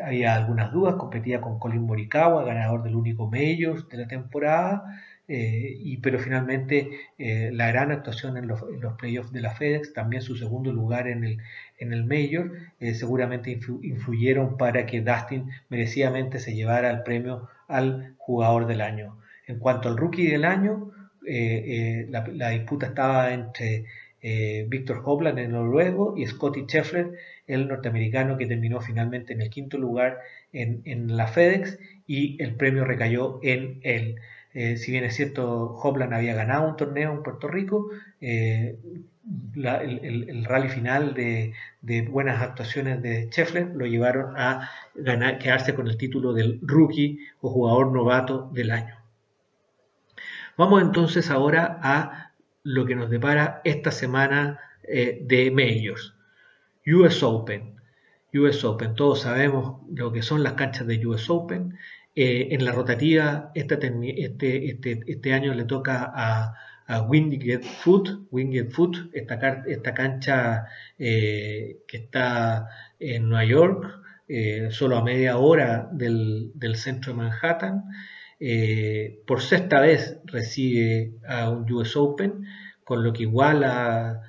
había 0.04 0.34
algunas 0.34 0.70
dudas, 0.72 0.96
competía 0.96 1.40
con 1.40 1.58
Colin 1.58 1.82
Morikawa, 1.82 2.44
ganador 2.44 2.82
del 2.82 2.94
único 2.94 3.26
Majors 3.26 3.88
de 3.88 3.96
la 3.96 4.06
temporada. 4.06 4.84
Eh, 5.26 5.76
y, 5.78 5.96
pero 5.98 6.18
finalmente 6.18 6.90
eh, 7.16 7.50
la 7.52 7.68
gran 7.68 7.90
actuación 7.90 8.36
en 8.36 8.46
los, 8.46 8.62
playoffs 8.98 9.32
de 9.32 9.40
la 9.40 9.50
FedEx, 9.50 9.94
también 9.94 10.20
su 10.22 10.36
segundo 10.36 10.70
lugar 10.70 11.08
en 11.08 11.24
el, 11.24 11.38
en 11.78 11.92
el 11.94 12.04
Major, 12.04 12.52
eh, 12.80 12.94
seguramente 12.94 13.58
influyeron 13.82 14.58
para 14.58 14.84
que 14.84 15.00
Dustin 15.00 15.50
merecidamente 15.70 16.38
se 16.38 16.54
llevara 16.54 16.90
el 16.90 17.02
premio 17.02 17.48
al 17.68 18.14
jugador 18.18 18.66
del 18.66 18.80
año. 18.80 19.18
En 19.46 19.58
cuanto 19.58 19.88
al 19.88 19.96
rookie 19.96 20.26
del 20.26 20.44
año, 20.44 20.90
la, 21.22 22.50
disputa 22.50 22.86
estaba 22.86 23.32
entre 23.32 23.84
Víctor 24.66 25.02
Hovland, 25.04 25.38
el 25.38 25.52
noruego, 25.52 26.14
y 26.16 26.26
Scotty 26.26 26.62
Scheffler, 26.66 27.12
el 27.46 27.68
norteamericano 27.68 28.38
que 28.38 28.46
terminó 28.46 28.80
finalmente 28.80 29.34
en 29.34 29.42
el 29.42 29.50
quinto 29.50 29.76
lugar 29.76 30.20
en, 30.52 30.80
en 30.84 31.16
la 31.16 31.26
FedEx 31.26 31.78
y 32.06 32.42
el 32.42 32.54
premio 32.54 32.84
recayó 32.84 33.38
en 33.42 33.80
él. 33.82 34.16
Eh, 34.54 34.76
si 34.76 34.92
bien 34.92 35.04
es 35.04 35.16
cierto, 35.16 35.74
Hopland 35.82 36.14
había 36.14 36.34
ganado 36.34 36.68
un 36.68 36.76
torneo 36.76 37.12
en 37.12 37.22
Puerto 37.22 37.48
Rico, 37.48 37.90
eh, 38.20 38.78
el, 39.56 40.44
rally 40.44 40.68
final 40.68 41.14
de, 41.14 41.54
buenas 42.10 42.42
actuaciones 42.42 43.02
de 43.02 43.28
Scheffler 43.30 43.74
lo 43.74 43.86
llevaron 43.86 44.36
a 44.36 44.70
ganar, 44.94 45.38
quedarse 45.38 45.74
con 45.74 45.88
el 45.88 45.96
título 45.96 46.32
del 46.32 46.60
rookie 46.62 47.18
o 47.40 47.50
jugador 47.50 47.92
novato 47.92 48.50
del 48.52 48.70
año. 48.70 48.96
Vamos 50.56 50.82
entonces 50.82 51.30
ahora 51.30 51.80
a 51.82 52.32
lo 52.62 52.86
que 52.86 52.94
nos 52.94 53.10
depara 53.10 53.60
esta 53.64 53.90
semana 53.90 54.60
eh, 54.82 55.18
de 55.22 55.50
Majors. 55.50 56.14
US 56.86 57.22
Open. 57.22 57.74
US 58.34 58.64
Open, 58.64 58.94
todos 58.94 59.22
sabemos 59.22 59.80
lo 59.90 60.12
que 60.12 60.22
son 60.22 60.42
las 60.42 60.52
canchas 60.52 60.86
de 60.86 61.04
US 61.06 61.30
Open. 61.30 61.78
Eh, 62.16 62.54
en 62.54 62.64
la 62.64 62.70
rotativa, 62.70 63.50
este, 63.56 63.74
este, 63.74 64.70
este, 64.70 65.00
este, 65.04 65.32
año 65.32 65.52
le 65.52 65.64
toca 65.64 66.12
a, 66.14 66.54
a 66.86 67.02
Winged 67.02 67.64
Foot, 67.64 68.28
Winged 68.30 68.70
Foot 68.70 69.10
esta, 69.12 69.94
cancha 69.94 70.66
eh, 70.96 71.78
que 71.88 71.96
está 71.96 72.68
en 73.00 73.28
Nueva 73.28 73.44
York, 73.44 74.00
eh, 74.28 74.68
solo 74.70 74.96
a 74.96 75.02
media 75.02 75.38
hora 75.38 75.88
del, 75.90 76.52
centro 76.76 77.12
de 77.12 77.18
Manhattan. 77.18 77.82
por 79.26 79.40
sexta 79.42 79.80
vez 79.80 80.20
recibe 80.26 81.14
a 81.26 81.50
un 81.50 81.70
US 81.72 81.96
Open, 81.96 82.46
con 82.84 83.02
lo 83.02 83.12
que 83.12 83.24
iguala 83.24 84.22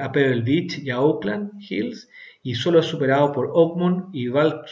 a 0.00 0.12
Pebble 0.12 0.42
Beach 0.42 0.78
y 0.78 0.90
a 0.90 1.00
Oakland 1.00 1.60
Hills, 1.60 2.08
y 2.44 2.54
solo 2.54 2.78
es 2.78 2.86
superado 2.86 3.32
por 3.32 3.50
Oakmont 3.52 4.14
y 4.14 4.28
Val, 4.28 4.62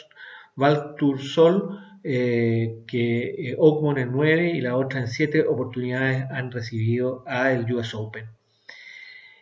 Sol 1.18 1.80
eh, 2.04 2.82
que 2.88 3.50
eh, 3.50 3.56
Oakmont 3.56 3.96
en 3.98 4.10
9 4.10 4.50
y 4.50 4.60
la 4.60 4.76
otra 4.76 5.00
en 5.00 5.06
7 5.06 5.46
oportunidades 5.46 6.24
han 6.30 6.50
recibido 6.50 7.22
a 7.28 7.52
el 7.52 7.72
US 7.72 7.94
Open. 7.94 8.26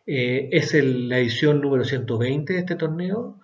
Eh, 0.07 0.50
es 0.52 0.75
la 0.75 1.19
edición 1.19 1.62
número 1.62 1.85
120 1.85 2.52
de 2.52 2.59
este 2.59 2.76
torneo 2.76 3.38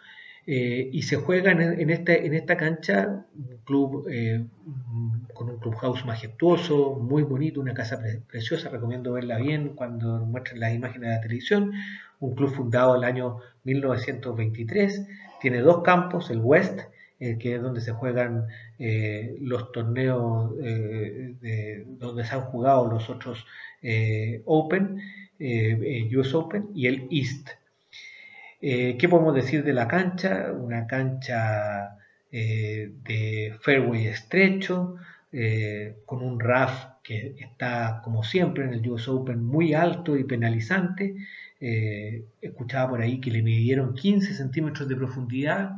y 0.49 1.03
se 1.03 1.17
juega 1.17 1.51
en, 1.51 1.91
esta, 1.91 2.15
en 2.15 2.47
cancha 2.47 3.27
un 3.35 3.57
club 3.65 4.07
con 5.35 5.51
un 5.51 5.59
clubhouse 5.59 6.05
majestuoso, 6.05 7.01
muy 7.01 7.25
bonito, 7.25 7.61
una 7.61 7.75
casa 7.75 7.99
preciosa, 8.29 8.69
recomiendo 8.69 9.15
verla 9.15 9.39
bien 9.39 9.71
cuando 9.71 10.25
muestren 10.25 10.61
las 10.61 10.73
imágenes 10.73 11.09
de 11.09 11.17
la 11.17 11.21
televisión, 11.21 11.73
un 12.21 12.37
club 12.37 12.55
fundado 12.55 12.95
el 12.95 13.03
año 13.03 13.39
1923, 13.65 15.09
tiene 15.41 15.63
dos 15.63 15.83
campos, 15.83 16.31
el 16.31 16.39
West 16.39 16.79
eh, 17.19 17.39
que 17.39 17.55
es 17.55 17.63
donde 17.63 17.81
se 17.81 17.93
juegan 17.93 18.47
eh, 18.79 19.39
los 19.41 19.73
torneos 19.73 20.53
eh, 20.63 21.83
donde 21.87 22.27
se 22.27 22.35
han 22.35 22.43
jugado 22.43 22.91
los 22.91 23.09
otros 23.09 23.47
Open, 24.45 25.01
US 25.39 26.35
Open 26.35 26.69
y 26.75 26.87
el 26.89 27.09
East. 27.11 27.51
¿Qué 28.61 29.07
podemos 29.09 29.35
decir 29.35 29.63
de 29.63 29.73
la 29.73 29.87
cancha? 29.87 30.53
Una 30.53 30.87
cancha 30.87 31.97
de 32.31 33.55
fairway 33.61 34.09
estrecho, 34.09 34.97
con 36.05 36.23
un 36.23 36.41
RAF 36.41 36.87
que 37.05 37.37
está 37.39 38.01
como 38.03 38.25
siempre 38.25 38.65
en 38.65 38.75
el 38.75 38.91
US 38.91 39.07
Open 39.09 39.45
muy 39.45 39.73
alto 39.73 40.17
y 40.17 40.25
penalizante. 40.25 41.15
escuchaba 41.61 42.91
por 42.91 43.03
ahí 43.03 43.21
que 43.21 43.31
le 43.31 43.43
midieron 43.43 43.95
15 43.95 44.35
centímetros 44.35 44.89
de 44.89 44.97
profundidad 44.97 45.77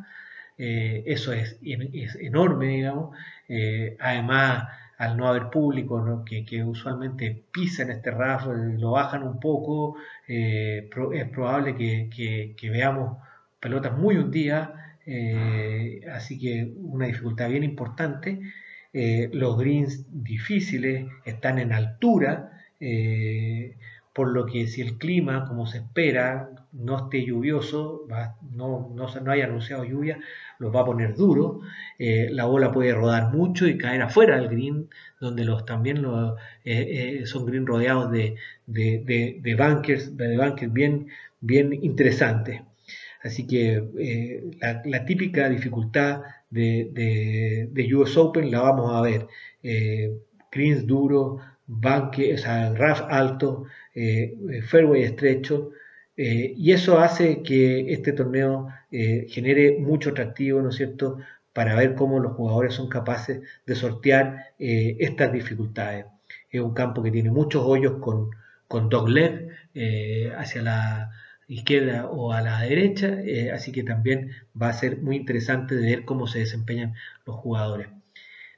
eh, 0.59 1.05
eso 1.07 1.33
es, 1.33 1.57
enorme, 1.63 2.67
digamos. 2.67 3.17
Eh, 3.49 3.97
además, 4.01 4.65
al 4.99 5.17
no 5.17 5.29
haber 5.29 5.51
público 5.51 6.25
que, 6.25 6.65
usualmente 6.65 7.45
pisan 7.53 7.91
este 7.91 8.11
RAF, 8.11 8.47
lo 8.47 8.91
bajan 8.93 9.23
un 9.23 9.39
poco, 9.39 9.97
eh, 10.27 10.91
es 11.15 11.29
probable 11.31 11.77
que, 11.77 12.57
veamos 12.71 13.19
pelotas 13.61 13.97
muy 13.97 14.17
hundidas, 14.17 14.71
así 16.13 16.39
que 16.39 16.73
una 16.77 17.07
dificultad 17.07 17.49
bien 17.49 17.65
importante. 17.65 18.41
los 18.93 19.59
greens 19.59 20.05
difíciles 20.11 21.07
están 21.25 21.59
en 21.59 21.73
altura, 21.73 22.53
por 24.19 24.33
lo 24.33 24.47
que 24.47 24.67
si 24.67 24.81
el 24.81 24.99
clima, 24.99 25.47
como 25.47 25.69
se 25.69 25.79
espera, 25.79 26.51
no 26.73 27.05
esté 27.05 27.25
lluvioso, 27.25 28.05
no, 28.53 28.93
no, 28.93 29.07
no 29.07 29.31
haya 29.31 29.45
anunciado 29.45 29.85
lluvia, 29.85 30.19
los 30.59 30.75
va 30.75 30.81
a 30.81 30.85
poner 30.85 31.15
duro, 31.15 31.61
eh, 32.01 32.27
la 32.33 32.47
bola 32.47 32.73
puede 32.73 32.93
rodar 32.93 33.33
mucho 33.33 33.69
y 33.69 33.79
caer 33.79 34.03
afuera 34.03 34.41
del 34.41 34.49
green, 34.49 34.89
donde 35.21 35.45
los 35.45 35.65
también 35.65 36.05
eh, 36.05 37.21
eh, 37.21 37.27
son 37.27 37.47
green 37.47 37.65
rodeados 37.65 38.11
de, 38.11 38.35
de, 38.67 39.39
de, 39.41 39.55
bunkers, 39.55 40.17
de 40.17 40.37
bunkers 40.37 40.73
bien, 40.73 41.07
bien 41.41 41.73
interesantes. 41.73 42.63
Así 43.23 43.47
que 43.47 44.51
la, 44.85 45.05
típica 45.05 45.49
dificultad 45.49 46.23
de, 46.51 47.71
de, 47.73 47.95
US 47.95 48.17
Open 48.17 48.51
la 48.51 48.63
vamos 48.63 48.93
a 48.93 49.01
ver. 49.01 49.29
greens 50.51 50.89
duro, 50.89 51.39
bunkers, 51.69 52.41
o 52.41 52.43
sea, 52.43 52.73
RAF 52.75 53.03
alto, 53.09 53.67
fairway 54.69 55.03
estrecho, 55.03 55.73
eh, 56.19 56.53
y 56.57 56.73
eso 56.73 56.99
hace 56.99 57.43
que 57.45 57.93
este 57.93 58.13
torneo 58.13 58.69
eh, 58.91 59.27
genere 59.31 59.79
mucho 59.79 60.11
atractivo, 60.11 60.61
¿no 60.61 60.71
es 60.71 60.75
cierto?, 60.75 61.19
para 61.53 61.77
ver 61.77 61.95
cómo 61.95 62.19
los 62.19 62.33
jugadores 62.33 62.75
son 62.75 62.89
capaces 62.89 63.41
de 63.67 63.75
sortear 63.77 64.47
eh, 64.59 64.97
estas 64.99 65.33
dificultades. 65.33 66.07
Es 66.51 66.61
un 66.61 66.75
campo 66.75 67.03
que 67.05 67.13
tiene 67.13 67.31
muchos 67.31 67.63
hoyos 67.65 68.01
con, 68.01 68.31
con 68.67 68.89
dogleg 68.89 69.49
hacia 70.37 70.63
la 70.63 71.11
izquierda 71.47 72.07
o 72.09 72.33
a 72.33 72.43
la 72.43 72.63
derecha, 72.63 73.19
así 73.55 73.71
que 73.73 73.85
también 73.85 74.33
va 74.61 74.69
a 74.71 74.73
ser 74.73 74.99
muy 74.99 75.17
interesante 75.17 75.77
de 75.77 75.87
ver 75.87 76.05
cómo 76.05 76.27
se 76.27 76.41
desempeñan 76.41 76.95
los 77.27 77.37
jugadores. 77.37 77.89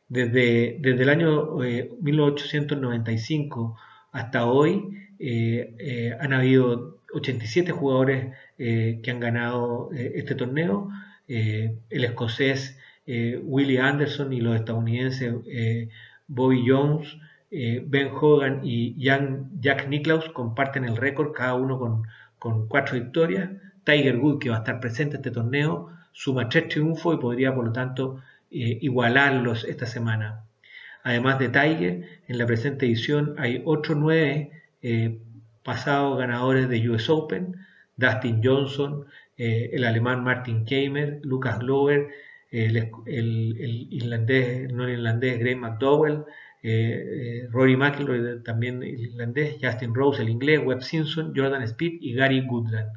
Desde, 0.09 0.79
desde 0.81 1.03
el 1.03 1.09
año 1.11 1.57
1895 2.01 3.77
hasta 4.13 4.47
hoy 4.47 5.10
han 5.21 6.33
habido 6.33 7.00
87 7.12 7.73
jugadores 7.73 8.33
eh, 8.59 9.00
que 9.03 9.11
han 9.11 9.21
ganado 9.21 9.91
eh, 9.93 10.12
este 10.17 10.35
torneo. 10.35 10.91
Eh, 11.29 11.77
el 11.91 12.05
escocés 12.05 12.77
Willie 13.07 13.81
Anderson 13.81 14.33
y 14.33 14.41
los 14.41 14.55
estadounidenses 14.55 15.35
Bobby 16.29 16.65
Jones, 16.65 17.17
Ben 17.50 18.09
Hogan 18.12 18.61
y 18.62 18.95
Jack 19.03 19.89
Nicklaus 19.89 20.29
comparten 20.29 20.85
el 20.85 20.97
récord, 20.97 21.33
cada 21.33 21.55
uno 21.55 21.77
con, 21.77 22.05
con 22.39 22.69
cuatro 22.69 22.95
victorias. 22.95 23.50
Tiger 23.83 24.17
Wood, 24.19 24.39
que 24.39 24.50
va 24.50 24.57
a 24.57 24.59
estar 24.61 24.79
presente 24.79 25.17
en 25.17 25.21
este 25.23 25.33
torneo, 25.33 25.91
suma 26.12 26.49
tres 26.49 26.69
triunfos 26.69 27.17
y 27.17 27.21
podría, 27.21 27.53
por 27.53 27.65
lo 27.65 27.73
tanto, 27.73 28.23
igualarlos 28.50 29.65
esta 29.65 29.87
semana. 29.87 30.45
Además 31.03 31.41
de 31.41 31.49
Tiger, 31.49 32.05
en 32.29 32.39
la 32.39 32.47
presente 32.47 32.87
edición 32.87 33.35
hay 33.39 33.61
otros 33.65 33.99
nueve 33.99 34.53
eh, 34.83 35.21
pasados 35.63 36.19
ganadores 36.19 36.69
de 36.69 36.89
US 36.91 37.11
Open, 37.11 37.57
Dustin 37.97 38.41
Johnson, 38.43 39.05
eh, 39.37 39.71
el 39.73 39.85
alemán 39.85 40.25
Martin 40.25 40.65
Keimer, 40.65 41.21
Lucas 41.23 41.59
Glover, 41.59 42.09
el, 42.51 42.91
irlandés, 43.91 44.73
no 44.73 44.89
irlandés, 44.89 45.39
Graham 45.39 45.61
McDowell, 45.61 46.25
eh, 46.63 47.47
Rory 47.51 47.77
McIlroy, 47.77 48.43
también 48.43 48.83
irlandés, 48.83 49.57
Justin 49.63 49.95
Rose, 49.95 50.23
el 50.23 50.31
inglés, 50.31 50.61
Webb 50.65 50.83
Simpson, 50.83 51.33
Jordan 51.37 51.63
Speed 51.63 51.99
y 52.01 52.15
Gary 52.15 52.45
Goodland. 52.47 52.91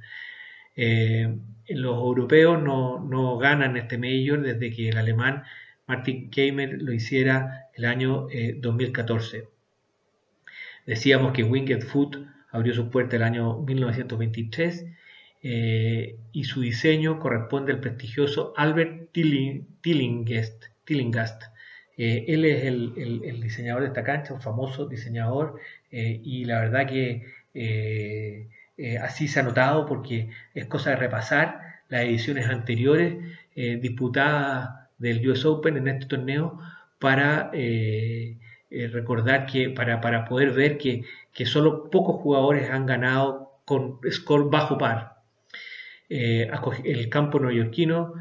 los 1.70 1.96
europeos 1.98 2.62
no, 2.64 3.00
no 3.00 3.38
ganan 3.38 3.78
este 3.78 3.98
Major 3.98 4.42
desde 4.42 4.72
que 4.72 4.90
el 4.90 4.98
alemán 4.98 5.44
Martin 5.88 6.30
Keimer 6.30 6.82
lo 6.82 6.94
hiciera 6.94 7.70
el 7.76 7.86
año 7.86 8.28
2014. 8.58 9.53
Eh, 10.86 10.92
Decíamos 10.92 11.34
que 11.34 11.44
Winged 11.44 11.82
Foot 11.82 12.18
abrió 12.52 12.74
su 12.74 12.90
puerta 12.90 13.16
el 13.16 13.24
año 13.24 13.60
1923 13.60 14.86
eh, 15.44 16.16
y 16.32 16.44
su 16.46 16.62
diseño 16.62 17.20
corresponde 17.20 17.74
al 17.74 17.80
prestigioso 17.80 18.54
Albert 18.56 19.12
Tillingast. 19.12 20.64
Eh, 21.98 22.26
él 22.28 22.46
es 22.46 22.64
el, 22.64 23.42
diseñador 23.42 23.82
de 23.82 23.88
esta 23.90 24.04
cancha, 24.04 24.34
un 24.34 24.42
famoso 24.42 24.86
diseñador, 24.88 25.60
y 25.92 26.46
la 26.46 26.60
verdad 26.62 26.88
que 26.88 27.24
así 29.00 29.28
se 29.28 29.40
ha 29.40 29.44
notado 29.44 29.86
porque 29.86 30.30
es 30.56 30.66
cosa 30.66 30.92
de 30.92 30.96
repasar 30.96 31.82
las 31.90 32.04
ediciones 32.04 32.48
anteriores 32.48 33.16
disputadas 33.56 34.84
del 34.98 35.28
US 35.30 35.46
Open 35.46 35.78
en 35.78 35.88
este 35.88 36.08
torneo 36.08 36.60
para 37.04 37.52
eh, 37.54 38.38
eh, 38.74 38.88
recordar 38.88 39.46
que, 39.46 39.70
para, 39.70 40.02
para, 40.02 40.26
poder 40.26 40.52
ver 40.52 40.78
que, 40.78 41.04
que 41.34 41.46
solo 41.46 41.90
pocos 41.90 42.22
jugadores 42.22 42.70
han 42.70 42.86
ganado 42.86 43.52
con 43.66 44.00
score 44.12 44.50
bajo 44.50 44.78
par. 44.78 45.18
Eh, 46.10 46.50
el 46.84 47.10
campo 47.10 47.40
neoyorquino 47.40 48.14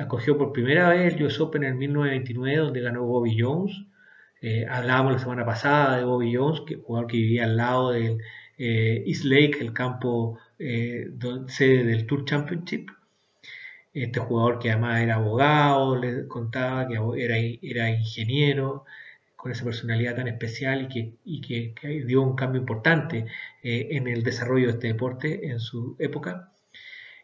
acogió 0.00 0.36
por 0.36 0.52
primera 0.52 0.90
vez 0.90 1.14
el 1.14 1.24
US 1.24 1.40
Open 1.40 1.64
en 1.64 1.78
1929, 1.78 2.58
donde 2.58 2.80
ganó 2.80 3.04
Bobby 3.04 3.36
Jones. 3.38 3.72
hablábamos 4.68 5.14
la 5.14 5.18
semana 5.18 5.44
pasada 5.46 5.96
de 5.96 6.04
Bobby 6.04 6.34
Jones, 6.34 6.60
que 6.66 6.76
jugador 6.76 7.08
que 7.08 7.16
vivía 7.16 7.44
al 7.44 7.56
lado 7.56 7.92
del 7.92 8.18
East 8.58 9.24
Lake, 9.24 9.58
el 9.60 9.72
campo 9.72 10.38
sede 10.58 11.84
del 11.84 12.06
Tour 12.06 12.24
Championship 12.26 12.90
este 13.94 14.18
jugador 14.20 14.58
que 14.58 14.70
además 14.70 15.00
era 15.02 15.14
abogado, 15.14 15.96
le 15.96 16.26
contaba 16.26 16.88
que 16.88 16.94
era, 17.22 17.36
era 17.62 17.90
ingeniero, 17.90 18.84
con 19.44 19.52
esa 19.52 19.64
personalidad 19.66 20.16
tan 20.16 20.26
especial 20.26 20.88
y 21.22 21.42
que, 21.42 21.74
que, 21.74 22.02
dio 22.06 22.22
un 22.22 22.34
cambio 22.34 22.62
importante 22.62 23.26
eh, 23.62 23.88
en 23.90 24.08
el 24.08 24.22
desarrollo 24.22 24.68
de 24.68 24.72
este 24.72 24.86
deporte 24.86 25.48
en 25.48 25.60
su 25.60 25.96
época. 25.98 26.50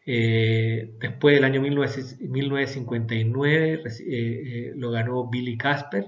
Eh, 0.05 0.93
después 0.99 1.33
del 1.33 1.45
año 1.45 1.61
1959 1.61 3.81
eh, 4.07 4.73
lo 4.75 4.91
ganó 4.91 5.31
Billy 5.31 5.57
Casper. 5.57 6.05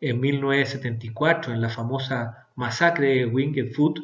En 0.00 0.18
1974, 0.18 1.54
en 1.54 1.60
la 1.60 1.68
famosa 1.68 2.48
masacre 2.56 3.18
de 3.18 3.26
Winged 3.26 3.70
Foot, 3.74 4.00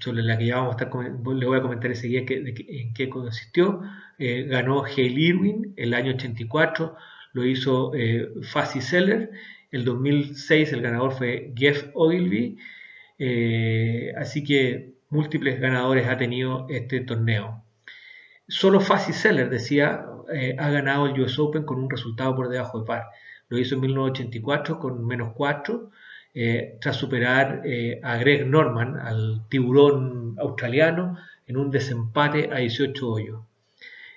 sobre 0.00 0.22
la 0.22 0.38
que 0.38 0.46
ya 0.46 0.58
vamos 0.58 0.76
a 0.76 0.84
estar, 0.84 0.94
le 0.94 1.46
voy 1.46 1.58
a 1.58 1.62
comentar 1.62 1.90
enseguida 1.90 2.22
en 2.28 2.94
qué 2.94 3.08
consistió, 3.08 3.82
ganó 4.16 4.84
Hale 4.84 5.08
Irwin 5.08 5.74
el 5.76 5.92
año 5.92 6.14
84, 6.14 6.96
lo 7.32 7.46
hizo 7.46 7.92
eh, 7.94 8.28
Seller, 8.80 9.30
el 9.70 9.84
2006 9.84 10.72
el 10.72 10.82
ganador 10.82 11.12
fue 11.12 11.52
Jeff 11.56 11.86
Ogilvy, 11.94 12.58
eh, 13.18 14.12
así 14.16 14.44
que 14.44 14.94
múltiples 15.10 15.60
ganadores 15.60 16.08
ha 16.08 16.16
tenido 16.16 16.66
este 16.68 17.00
torneo. 17.00 17.62
Solo 18.48 18.80
Fassi 18.80 19.12
Seller, 19.12 19.50
decía, 19.50 20.06
eh, 20.32 20.56
ha 20.58 20.70
ganado 20.70 21.06
el 21.06 21.20
US 21.20 21.38
Open 21.38 21.64
con 21.64 21.78
un 21.78 21.90
resultado 21.90 22.34
por 22.34 22.48
debajo 22.48 22.80
de 22.80 22.86
par. 22.86 23.04
Lo 23.48 23.58
hizo 23.58 23.74
en 23.74 23.82
1984 23.82 24.78
con 24.78 25.06
menos 25.06 25.32
4, 25.34 25.90
tras 26.80 26.94
superar 26.94 27.62
a 28.02 28.16
Greg 28.18 28.46
Norman, 28.46 28.96
al 28.96 29.42
tiburón 29.48 30.36
australiano, 30.38 31.18
en 31.48 31.56
un 31.56 31.70
desempate 31.70 32.50
a 32.52 32.58
18 32.58 33.08
hoyos. 33.08 33.40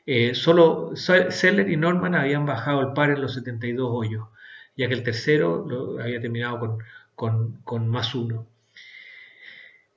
Eh, 0.05 0.33
solo 0.33 0.91
Seller 0.95 1.69
y 1.69 1.77
Norman 1.77 2.15
habían 2.15 2.45
bajado 2.45 2.81
el 2.81 2.93
par 2.93 3.11
en 3.11 3.21
los 3.21 3.35
72 3.35 3.87
hoyos, 3.91 4.27
ya 4.75 4.87
que 4.87 4.93
el 4.93 5.03
tercero 5.03 5.65
lo 5.67 6.01
había 6.01 6.21
terminado 6.21 6.79
con, 7.15 7.87
más 7.89 8.15
uno. 8.15 8.47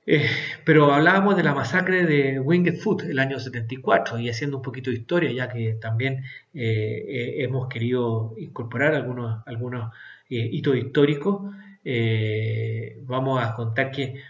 Eh, 0.07 0.29
pero 0.63 0.93
hablábamos 0.93 1.35
de 1.35 1.43
la 1.43 1.55
masacre 1.55 2.05
de 2.05 2.39
Winged 2.39 2.77
Foot 2.77 3.03
el 3.03 3.17
año 3.17 3.39
74 3.39 4.19
y 4.19 4.29
haciendo 4.29 4.57
un 4.57 4.63
poquito 4.63 4.91
de 4.91 4.97
historia, 4.97 5.31
ya 5.31 5.49
que 5.49 5.73
también 5.81 6.23
eh, 6.53 7.35
hemos 7.39 7.67
querido 7.67 8.35
incorporar 8.37 8.93
algunos, 8.93 9.41
algunos 9.47 9.91
hitos 10.29 10.75
históricos. 10.77 11.51
vamos 13.07 13.43
a 13.43 13.55
contar 13.55 13.91
que 13.91 14.21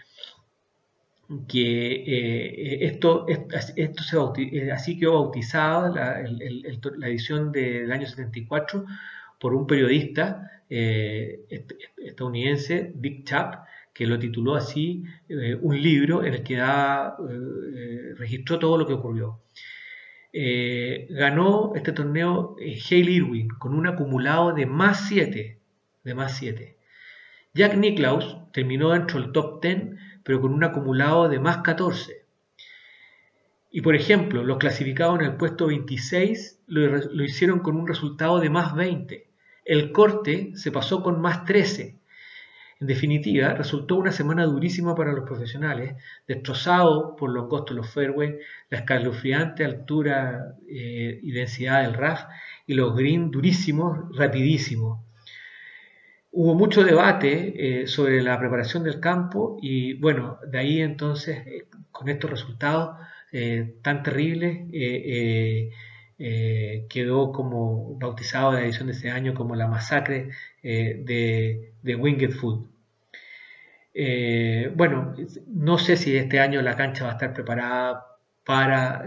que 1.48 1.92
eh, 2.06 2.86
esto, 2.86 3.26
esto 3.28 4.02
se 4.02 4.16
eh, 4.42 4.72
así 4.72 4.98
quedó 4.98 5.14
bautizado 5.14 5.94
la, 5.94 6.22
la, 6.22 7.08
edición 7.08 7.50
del 7.50 7.90
año 7.90 8.06
74 8.06 8.84
por 9.38 9.54
un 9.54 9.66
periodista 9.66 10.50
eh, 10.68 11.46
estadounidense, 11.96 12.92
Dick 12.94 13.24
Chap, 13.24 13.66
que 13.92 14.06
lo 14.06 14.18
tituló 14.18 14.56
así 14.56 15.04
un 15.62 15.80
libro 15.80 16.22
en 16.22 16.34
el 16.34 16.42
que 16.42 16.56
da, 16.56 17.16
registró 18.18 18.58
todo 18.58 18.76
lo 18.76 18.86
que 18.86 18.92
ocurrió. 18.92 19.40
ganó 21.08 21.72
este 21.74 21.92
torneo 21.92 22.56
Hale 22.58 23.10
Irwin 23.10 23.48
con 23.48 23.74
un 23.74 23.86
acumulado 23.86 24.52
de 24.52 24.66
más 24.66 25.08
7. 25.08 25.58
De 26.04 26.14
más 26.14 26.36
7. 26.36 26.76
Jack 27.54 27.74
Nicklaus 27.78 28.36
terminó 28.52 28.90
dentro 28.90 29.18
del 29.18 29.32
top 29.32 29.62
10 29.62 29.96
pero 30.26 30.40
con 30.40 30.52
un 30.52 30.64
acumulado 30.64 31.28
de 31.28 31.38
más 31.38 31.58
14. 31.58 32.26
Y 33.70 33.80
por 33.80 33.94
ejemplo, 33.94 34.42
los 34.42 34.58
clasificados 34.58 35.20
en 35.20 35.26
el 35.26 35.36
puesto 35.36 35.68
26 35.68 36.64
lo, 36.66 37.24
hicieron 37.24 37.60
con 37.60 37.76
un 37.76 37.86
resultado 37.86 38.40
de 38.40 38.50
más 38.50 38.74
20. 38.74 39.25
El 39.66 39.90
corte 39.90 40.52
se 40.54 40.70
pasó 40.70 41.02
con 41.02 41.20
más 41.20 41.44
13. 41.44 41.98
En 42.78 42.86
definitiva, 42.86 43.52
resultó 43.54 43.96
una 43.96 44.12
semana 44.12 44.44
durísima 44.44 44.94
para 44.94 45.12
los 45.12 45.24
profesionales, 45.24 45.96
destrozado 46.28 47.16
por 47.16 47.30
los 47.30 47.44
angostos 47.44 47.74
de 47.74 47.82
los 47.82 47.92
fairways, 47.92 48.36
la 48.70 48.78
escalofriante 48.78 49.64
altura 49.64 50.54
eh, 50.68 51.18
y 51.20 51.32
densidad 51.32 51.82
del 51.82 51.94
RAF 51.94 52.26
y 52.64 52.74
los 52.74 52.94
greens 52.94 53.32
durísimos, 53.32 54.16
rapidísimos. 54.16 55.00
Hubo 56.30 56.54
mucho 56.54 56.84
debate 56.84 57.80
eh, 57.82 57.86
sobre 57.88 58.22
la 58.22 58.38
preparación 58.38 58.84
del 58.84 59.00
campo 59.00 59.58
y 59.60 59.94
bueno, 59.94 60.38
de 60.46 60.58
ahí 60.58 60.80
entonces, 60.80 61.44
eh, 61.44 61.66
con 61.90 62.08
estos 62.08 62.30
resultados 62.30 62.98
tan 63.82 64.02
terribles, 64.02 64.66
quedó 66.18 67.32
como 67.32 67.98
bautizado 67.98 68.52
la 68.52 68.62
edición 68.62 68.86
de 68.86 68.94
ese 68.94 69.10
año 69.10 69.34
como 69.34 69.54
la 69.54 69.68
masacre 69.68 70.30
de, 70.62 71.72
de, 71.82 71.94
Winged 71.96 72.30
Food. 72.30 72.66
bueno, 74.74 75.14
no 75.48 75.78
sé 75.78 75.96
si 75.96 76.16
este 76.16 76.40
año 76.40 76.62
la 76.62 76.76
cancha 76.76 77.04
va 77.04 77.10
a 77.10 77.14
estar 77.14 77.34
preparada 77.34 78.06
para 78.44 79.02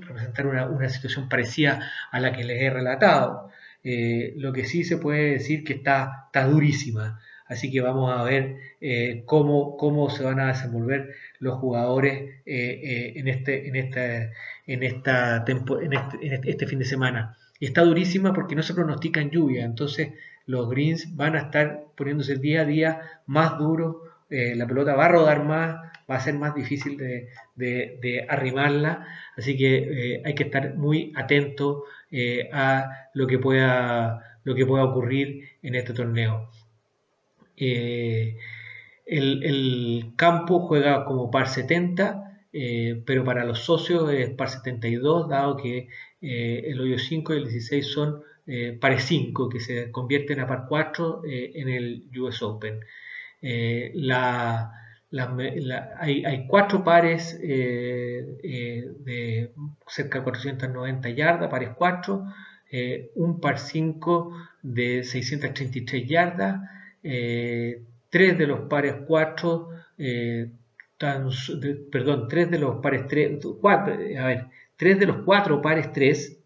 representar 0.00 0.46
una, 0.46 0.66
una 0.66 0.88
situación 0.88 1.28
parecida 1.28 1.90
a 2.10 2.20
la 2.20 2.32
que 2.32 2.44
les 2.44 2.62
he 2.62 2.70
relatado. 2.70 3.50
Eh, 3.82 4.34
lo 4.36 4.52
que 4.52 4.66
sí 4.66 4.84
se 4.84 4.98
puede 4.98 5.32
decir 5.32 5.64
que 5.64 5.74
está, 5.74 6.24
está 6.26 6.46
durísima. 6.46 7.20
Así 7.46 7.70
que 7.70 7.80
vamos 7.80 8.12
a 8.12 8.22
ver 8.22 8.56
eh, 8.80 9.22
cómo, 9.26 9.76
cómo 9.76 10.10
se 10.10 10.22
van 10.22 10.40
a 10.40 10.48
desenvolver 10.48 11.14
los 11.40 11.58
jugadores 11.58 12.42
eh, 12.46 13.12
en, 13.16 13.28
este, 13.28 13.66
en, 13.68 13.76
esta, 13.76 14.30
en, 14.66 14.82
esta 14.82 15.44
en, 15.46 15.92
este, 15.92 16.26
en 16.26 16.32
este, 16.32 16.50
este, 16.50 16.66
fin 16.66 16.78
de 16.78 16.84
semana. 16.84 17.36
Está 17.58 17.82
durísima 17.82 18.32
porque 18.32 18.54
no 18.54 18.62
se 18.62 18.74
pronostican 18.74 19.30
lluvia, 19.30 19.64
entonces 19.64 20.12
los 20.46 20.70
greens 20.70 21.16
van 21.16 21.34
a 21.34 21.40
estar 21.40 21.86
poniéndose 21.96 22.36
día 22.36 22.62
a 22.62 22.64
día 22.64 23.00
más 23.26 23.58
duros, 23.58 23.96
la 24.30 24.66
pelota 24.66 24.94
va 24.94 25.06
a 25.06 25.08
rodar 25.08 25.44
más, 25.44 25.76
va 26.08 26.16
a 26.16 26.20
ser 26.20 26.34
más 26.34 26.54
difícil 26.54 26.96
de, 26.96 27.28
de, 27.56 28.26
arrimarla, 28.28 29.06
así 29.36 29.56
que 29.56 30.22
hay 30.24 30.34
que 30.34 30.44
estar 30.44 30.76
muy 30.76 31.12
atento 31.16 31.84
eh, 32.12 32.50
a 32.52 33.08
lo 33.14 33.28
que, 33.28 33.38
pueda, 33.38 34.40
lo 34.42 34.54
que 34.56 34.66
pueda 34.66 34.84
ocurrir 34.84 35.48
en 35.62 35.76
este 35.76 35.92
torneo. 35.92 36.50
Eh, 39.10 39.18
el, 39.18 40.12
campo 40.16 40.60
juega 40.60 41.04
como 41.04 41.30
par 41.30 41.48
70, 41.48 42.46
eh, 42.52 43.02
pero 43.06 43.24
para 43.24 43.44
los 43.44 43.60
socios 43.60 44.12
es 44.12 44.30
par 44.30 44.48
72, 44.50 45.28
dado 45.28 45.56
que 45.56 45.88
el 46.20 46.80
hoyo 46.80 46.98
5 46.98 47.34
y 47.34 47.36
el 47.38 47.44
16 47.44 47.86
son 47.86 48.22
eh, 48.46 48.76
pares 48.80 49.04
5 49.04 49.48
que 49.48 49.60
se 49.60 49.90
convierten 49.90 50.40
a 50.40 50.46
par 50.46 50.66
4 50.68 51.22
eh, 51.24 51.52
en 51.54 51.68
el 51.68 52.04
US 52.18 52.42
Open. 52.42 52.80
La, 53.94 54.72
hay, 55.98 56.46
cuatro 56.46 56.84
pares 56.84 57.40
de 57.40 58.40
cerca 59.88 60.18
de 60.18 60.24
490 60.24 61.10
yardas, 61.10 61.50
pares 61.50 61.70
4, 61.76 62.24
un 63.16 63.40
par 63.40 63.58
5 63.58 64.36
de 64.62 65.04
633 65.04 66.06
yardas, 66.06 66.60
tres 68.10 68.36
de 68.36 68.46
los 68.46 68.60
pares 68.68 68.96
4 69.06 69.68
perdón, 71.90 72.28
tres 72.28 72.50
de 72.50 72.58
los 72.58 72.76
pares 72.76 73.06
3, 73.08 73.38
a 74.18 74.26
ver, 74.26 74.46
tres 74.76 74.98
de 74.98 75.06
los 75.06 75.18
cuatro 75.24 75.62
pares 75.62 75.92
3 75.92 76.38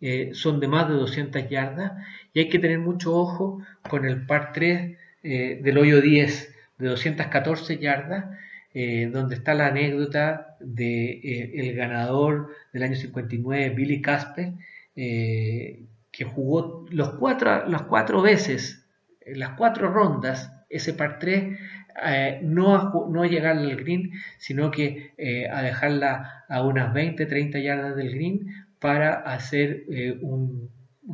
eh, 0.00 0.30
son 0.34 0.60
de 0.60 0.68
más 0.68 0.88
de 0.88 0.94
200 0.94 1.48
yardas 1.48 1.92
y 2.34 2.40
hay 2.40 2.48
que 2.50 2.58
tener 2.58 2.78
mucho 2.78 3.14
ojo 3.14 3.62
con 3.88 4.04
el 4.04 4.26
par 4.26 4.52
3 4.52 4.98
eh, 5.22 5.60
del 5.62 5.78
hoyo 5.78 6.02
10 6.02 6.54
de 6.76 6.88
214 6.88 7.78
yardas, 7.78 8.26
eh, 8.74 9.08
donde 9.10 9.36
está 9.36 9.54
la 9.54 9.68
anécdota 9.68 10.56
de, 10.60 11.50
el 11.54 11.74
ganador 11.74 12.50
del 12.72 12.82
año 12.82 12.96
59, 12.96 13.70
Billy 13.70 14.02
Casper, 14.02 14.52
que 14.94 16.24
jugó 16.24 16.84
los 16.90 17.14
cuatro, 17.14 17.66
las 17.68 17.82
cuatro 17.82 18.20
veces, 18.20 18.84
las 19.24 19.50
cuatro 19.50 19.90
rondas, 19.90 20.52
ese 20.74 20.92
par 20.92 21.18
3 21.18 21.58
eh, 22.02 22.40
no, 22.42 22.74
a, 22.74 22.92
no 23.08 23.24
llegar 23.24 23.56
al 23.56 23.76
green, 23.76 24.12
sino 24.38 24.70
que 24.70 25.12
eh, 25.16 25.48
a 25.48 25.62
dejarla 25.62 26.44
a 26.48 26.62
unas 26.64 26.92
20, 26.92 27.26
30 27.26 27.58
yardas 27.60 27.96
del 27.96 28.12
green 28.12 28.66
para 28.80 29.12
hacer 29.14 29.84
eh, 29.88 30.18
un, 30.20 30.70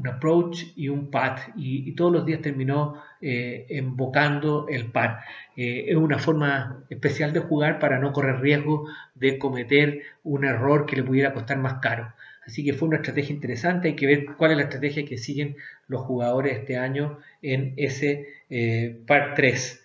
approach 0.06 0.64
y 0.76 0.88
un 0.88 1.10
pat. 1.10 1.40
Y, 1.56 1.94
todos 1.94 2.12
los 2.12 2.24
días 2.24 2.40
terminó 2.40 3.02
embocando 3.20 4.66
el 4.68 4.86
pat. 4.86 5.20
es 5.56 5.96
una 5.96 6.18
forma 6.18 6.84
especial 6.88 7.32
de 7.32 7.40
jugar 7.40 7.78
para 7.78 7.98
no 7.98 8.12
correr 8.12 8.40
riesgo 8.40 8.88
de 9.14 9.38
cometer 9.38 10.00
un 10.22 10.44
error 10.44 10.86
que 10.86 10.96
le 10.96 11.02
pudiera 11.02 11.34
costar 11.34 11.58
más 11.58 11.74
caro. 11.82 12.14
Así 12.46 12.64
que 12.64 12.72
fue 12.72 12.88
una 12.88 12.98
estrategia 12.98 13.34
interesante. 13.34 13.88
Hay 13.88 13.96
que 13.96 14.06
ver 14.06 14.26
cuál 14.36 14.52
es 14.52 14.56
la 14.56 14.64
estrategia 14.64 15.04
que 15.04 15.18
siguen 15.18 15.56
los 15.88 16.02
jugadores 16.02 16.58
este 16.58 16.76
año 16.76 17.18
en 17.42 17.74
ese 17.76 18.26
par 19.06 19.34
3. 19.34 19.80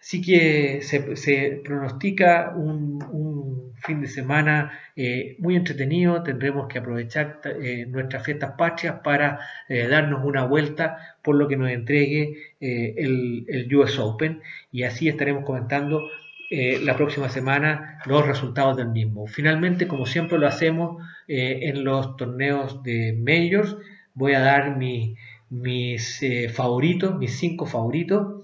Así 0.00 0.22
que 0.22 0.80
se, 0.82 1.60
pronostica 1.62 2.54
un, 2.56 3.74
fin 3.82 4.00
de 4.00 4.08
semana 4.08 4.78
eh, 4.96 5.36
muy 5.38 5.56
entretenido. 5.56 6.22
Tendremos 6.22 6.68
que 6.68 6.78
aprovechar 6.78 7.40
eh, 7.44 7.86
nuestras 7.86 8.24
fiestas 8.24 8.52
patrias 8.58 8.96
para 9.02 9.40
eh, 9.68 9.86
darnos 9.88 10.24
una 10.24 10.44
vuelta 10.44 11.16
por 11.22 11.36
lo 11.36 11.48
que 11.48 11.56
nos 11.56 11.70
entregue 11.70 12.54
el, 12.60 13.68
US 13.74 13.98
Open. 13.98 14.42
Y 14.72 14.84
así 14.84 15.08
estaremos 15.08 15.44
comentando 15.44 16.02
la 16.50 16.96
próxima 16.96 17.28
semana 17.28 18.00
los 18.06 18.26
resultados 18.26 18.76
del 18.76 18.88
mismo. 18.88 19.26
Finalmente, 19.28 19.86
como 19.86 20.04
siempre 20.04 20.36
lo 20.36 20.48
hacemos 20.48 21.00
en 21.28 21.84
los 21.84 22.16
torneos 22.16 22.82
de 22.82 23.16
Majors, 23.16 23.76
voy 24.14 24.32
a 24.32 24.40
dar 24.40 24.76
mis 24.76 26.20
favoritos, 26.52 27.16
mis 27.16 27.38
cinco 27.38 27.66
favoritos. 27.66 28.40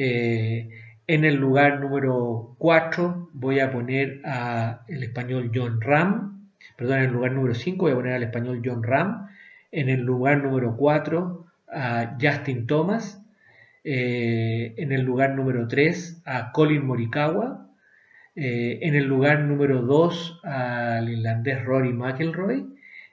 Eh, 0.00 0.68
en 1.08 1.24
el 1.24 1.34
lugar 1.34 1.80
número 1.80 2.54
4 2.58 3.30
voy 3.32 3.58
a 3.58 3.72
poner 3.72 4.20
al 4.24 5.02
español 5.02 5.50
John 5.52 5.80
Ram. 5.80 6.48
Perdón, 6.76 6.98
en 6.98 7.04
el 7.06 7.12
lugar 7.12 7.32
número 7.32 7.54
5 7.54 7.82
voy 7.82 7.92
a 7.92 7.96
poner 7.96 8.12
al 8.12 8.22
español 8.22 8.62
John 8.64 8.82
Ram. 8.82 9.26
En 9.72 9.88
el 9.88 10.02
lugar 10.02 10.42
número 10.42 10.76
4 10.76 11.46
a 11.72 12.16
Justin 12.20 12.66
Thomas. 12.66 13.20
Eh, 13.90 14.74
en 14.76 14.92
el 14.92 15.00
lugar 15.00 15.34
número 15.34 15.66
3 15.66 16.20
a 16.26 16.52
Colin 16.52 16.84
Morikawa. 16.84 17.70
Eh, 18.36 18.80
en 18.82 18.94
el 18.94 19.06
lugar 19.06 19.40
número 19.40 19.80
2 19.80 20.40
al 20.44 21.08
irlandés 21.08 21.64
Rory 21.64 21.94
McIlroy. 21.94 22.66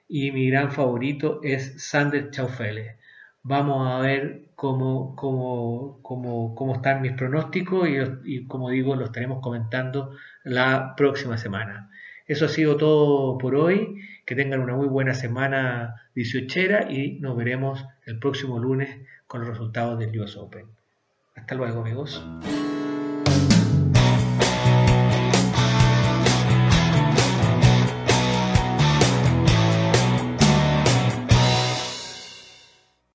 Y 0.06 0.32
mi 0.32 0.50
gran 0.50 0.70
favorito 0.70 1.40
es 1.42 1.82
Sander 1.82 2.30
Chaufele. 2.30 2.98
Vamos 3.42 3.88
a 3.90 4.00
ver 4.00 4.50
cómo, 4.54 5.16
cómo, 5.16 6.02
cómo, 6.02 6.74
están 6.74 7.00
mis 7.00 7.12
pronósticos 7.12 7.88
y, 8.26 8.46
como 8.46 8.68
digo, 8.68 8.96
lo 8.96 9.06
estaremos 9.06 9.40
comentando 9.40 10.14
la 10.44 10.94
próxima 10.94 11.38
semana. 11.38 11.90
Eso 12.26 12.44
ha 12.44 12.48
sido 12.48 12.76
todo 12.76 13.38
por 13.38 13.54
hoy. 13.54 14.02
Que 14.26 14.34
tengan 14.34 14.60
una 14.60 14.74
muy 14.74 14.88
buena 14.88 15.14
semana 15.14 16.02
18 16.14 16.90
y 16.90 17.18
nos 17.20 17.36
veremos 17.36 17.86
el 18.04 18.18
próximo 18.18 18.58
lunes 18.58 18.98
con 19.26 19.40
los 19.40 19.48
resultados 19.48 19.98
del 19.98 20.18
US 20.20 20.36
Open. 20.36 20.66
Hasta 21.34 21.54
luego 21.54 21.80
amigos. 21.80 22.22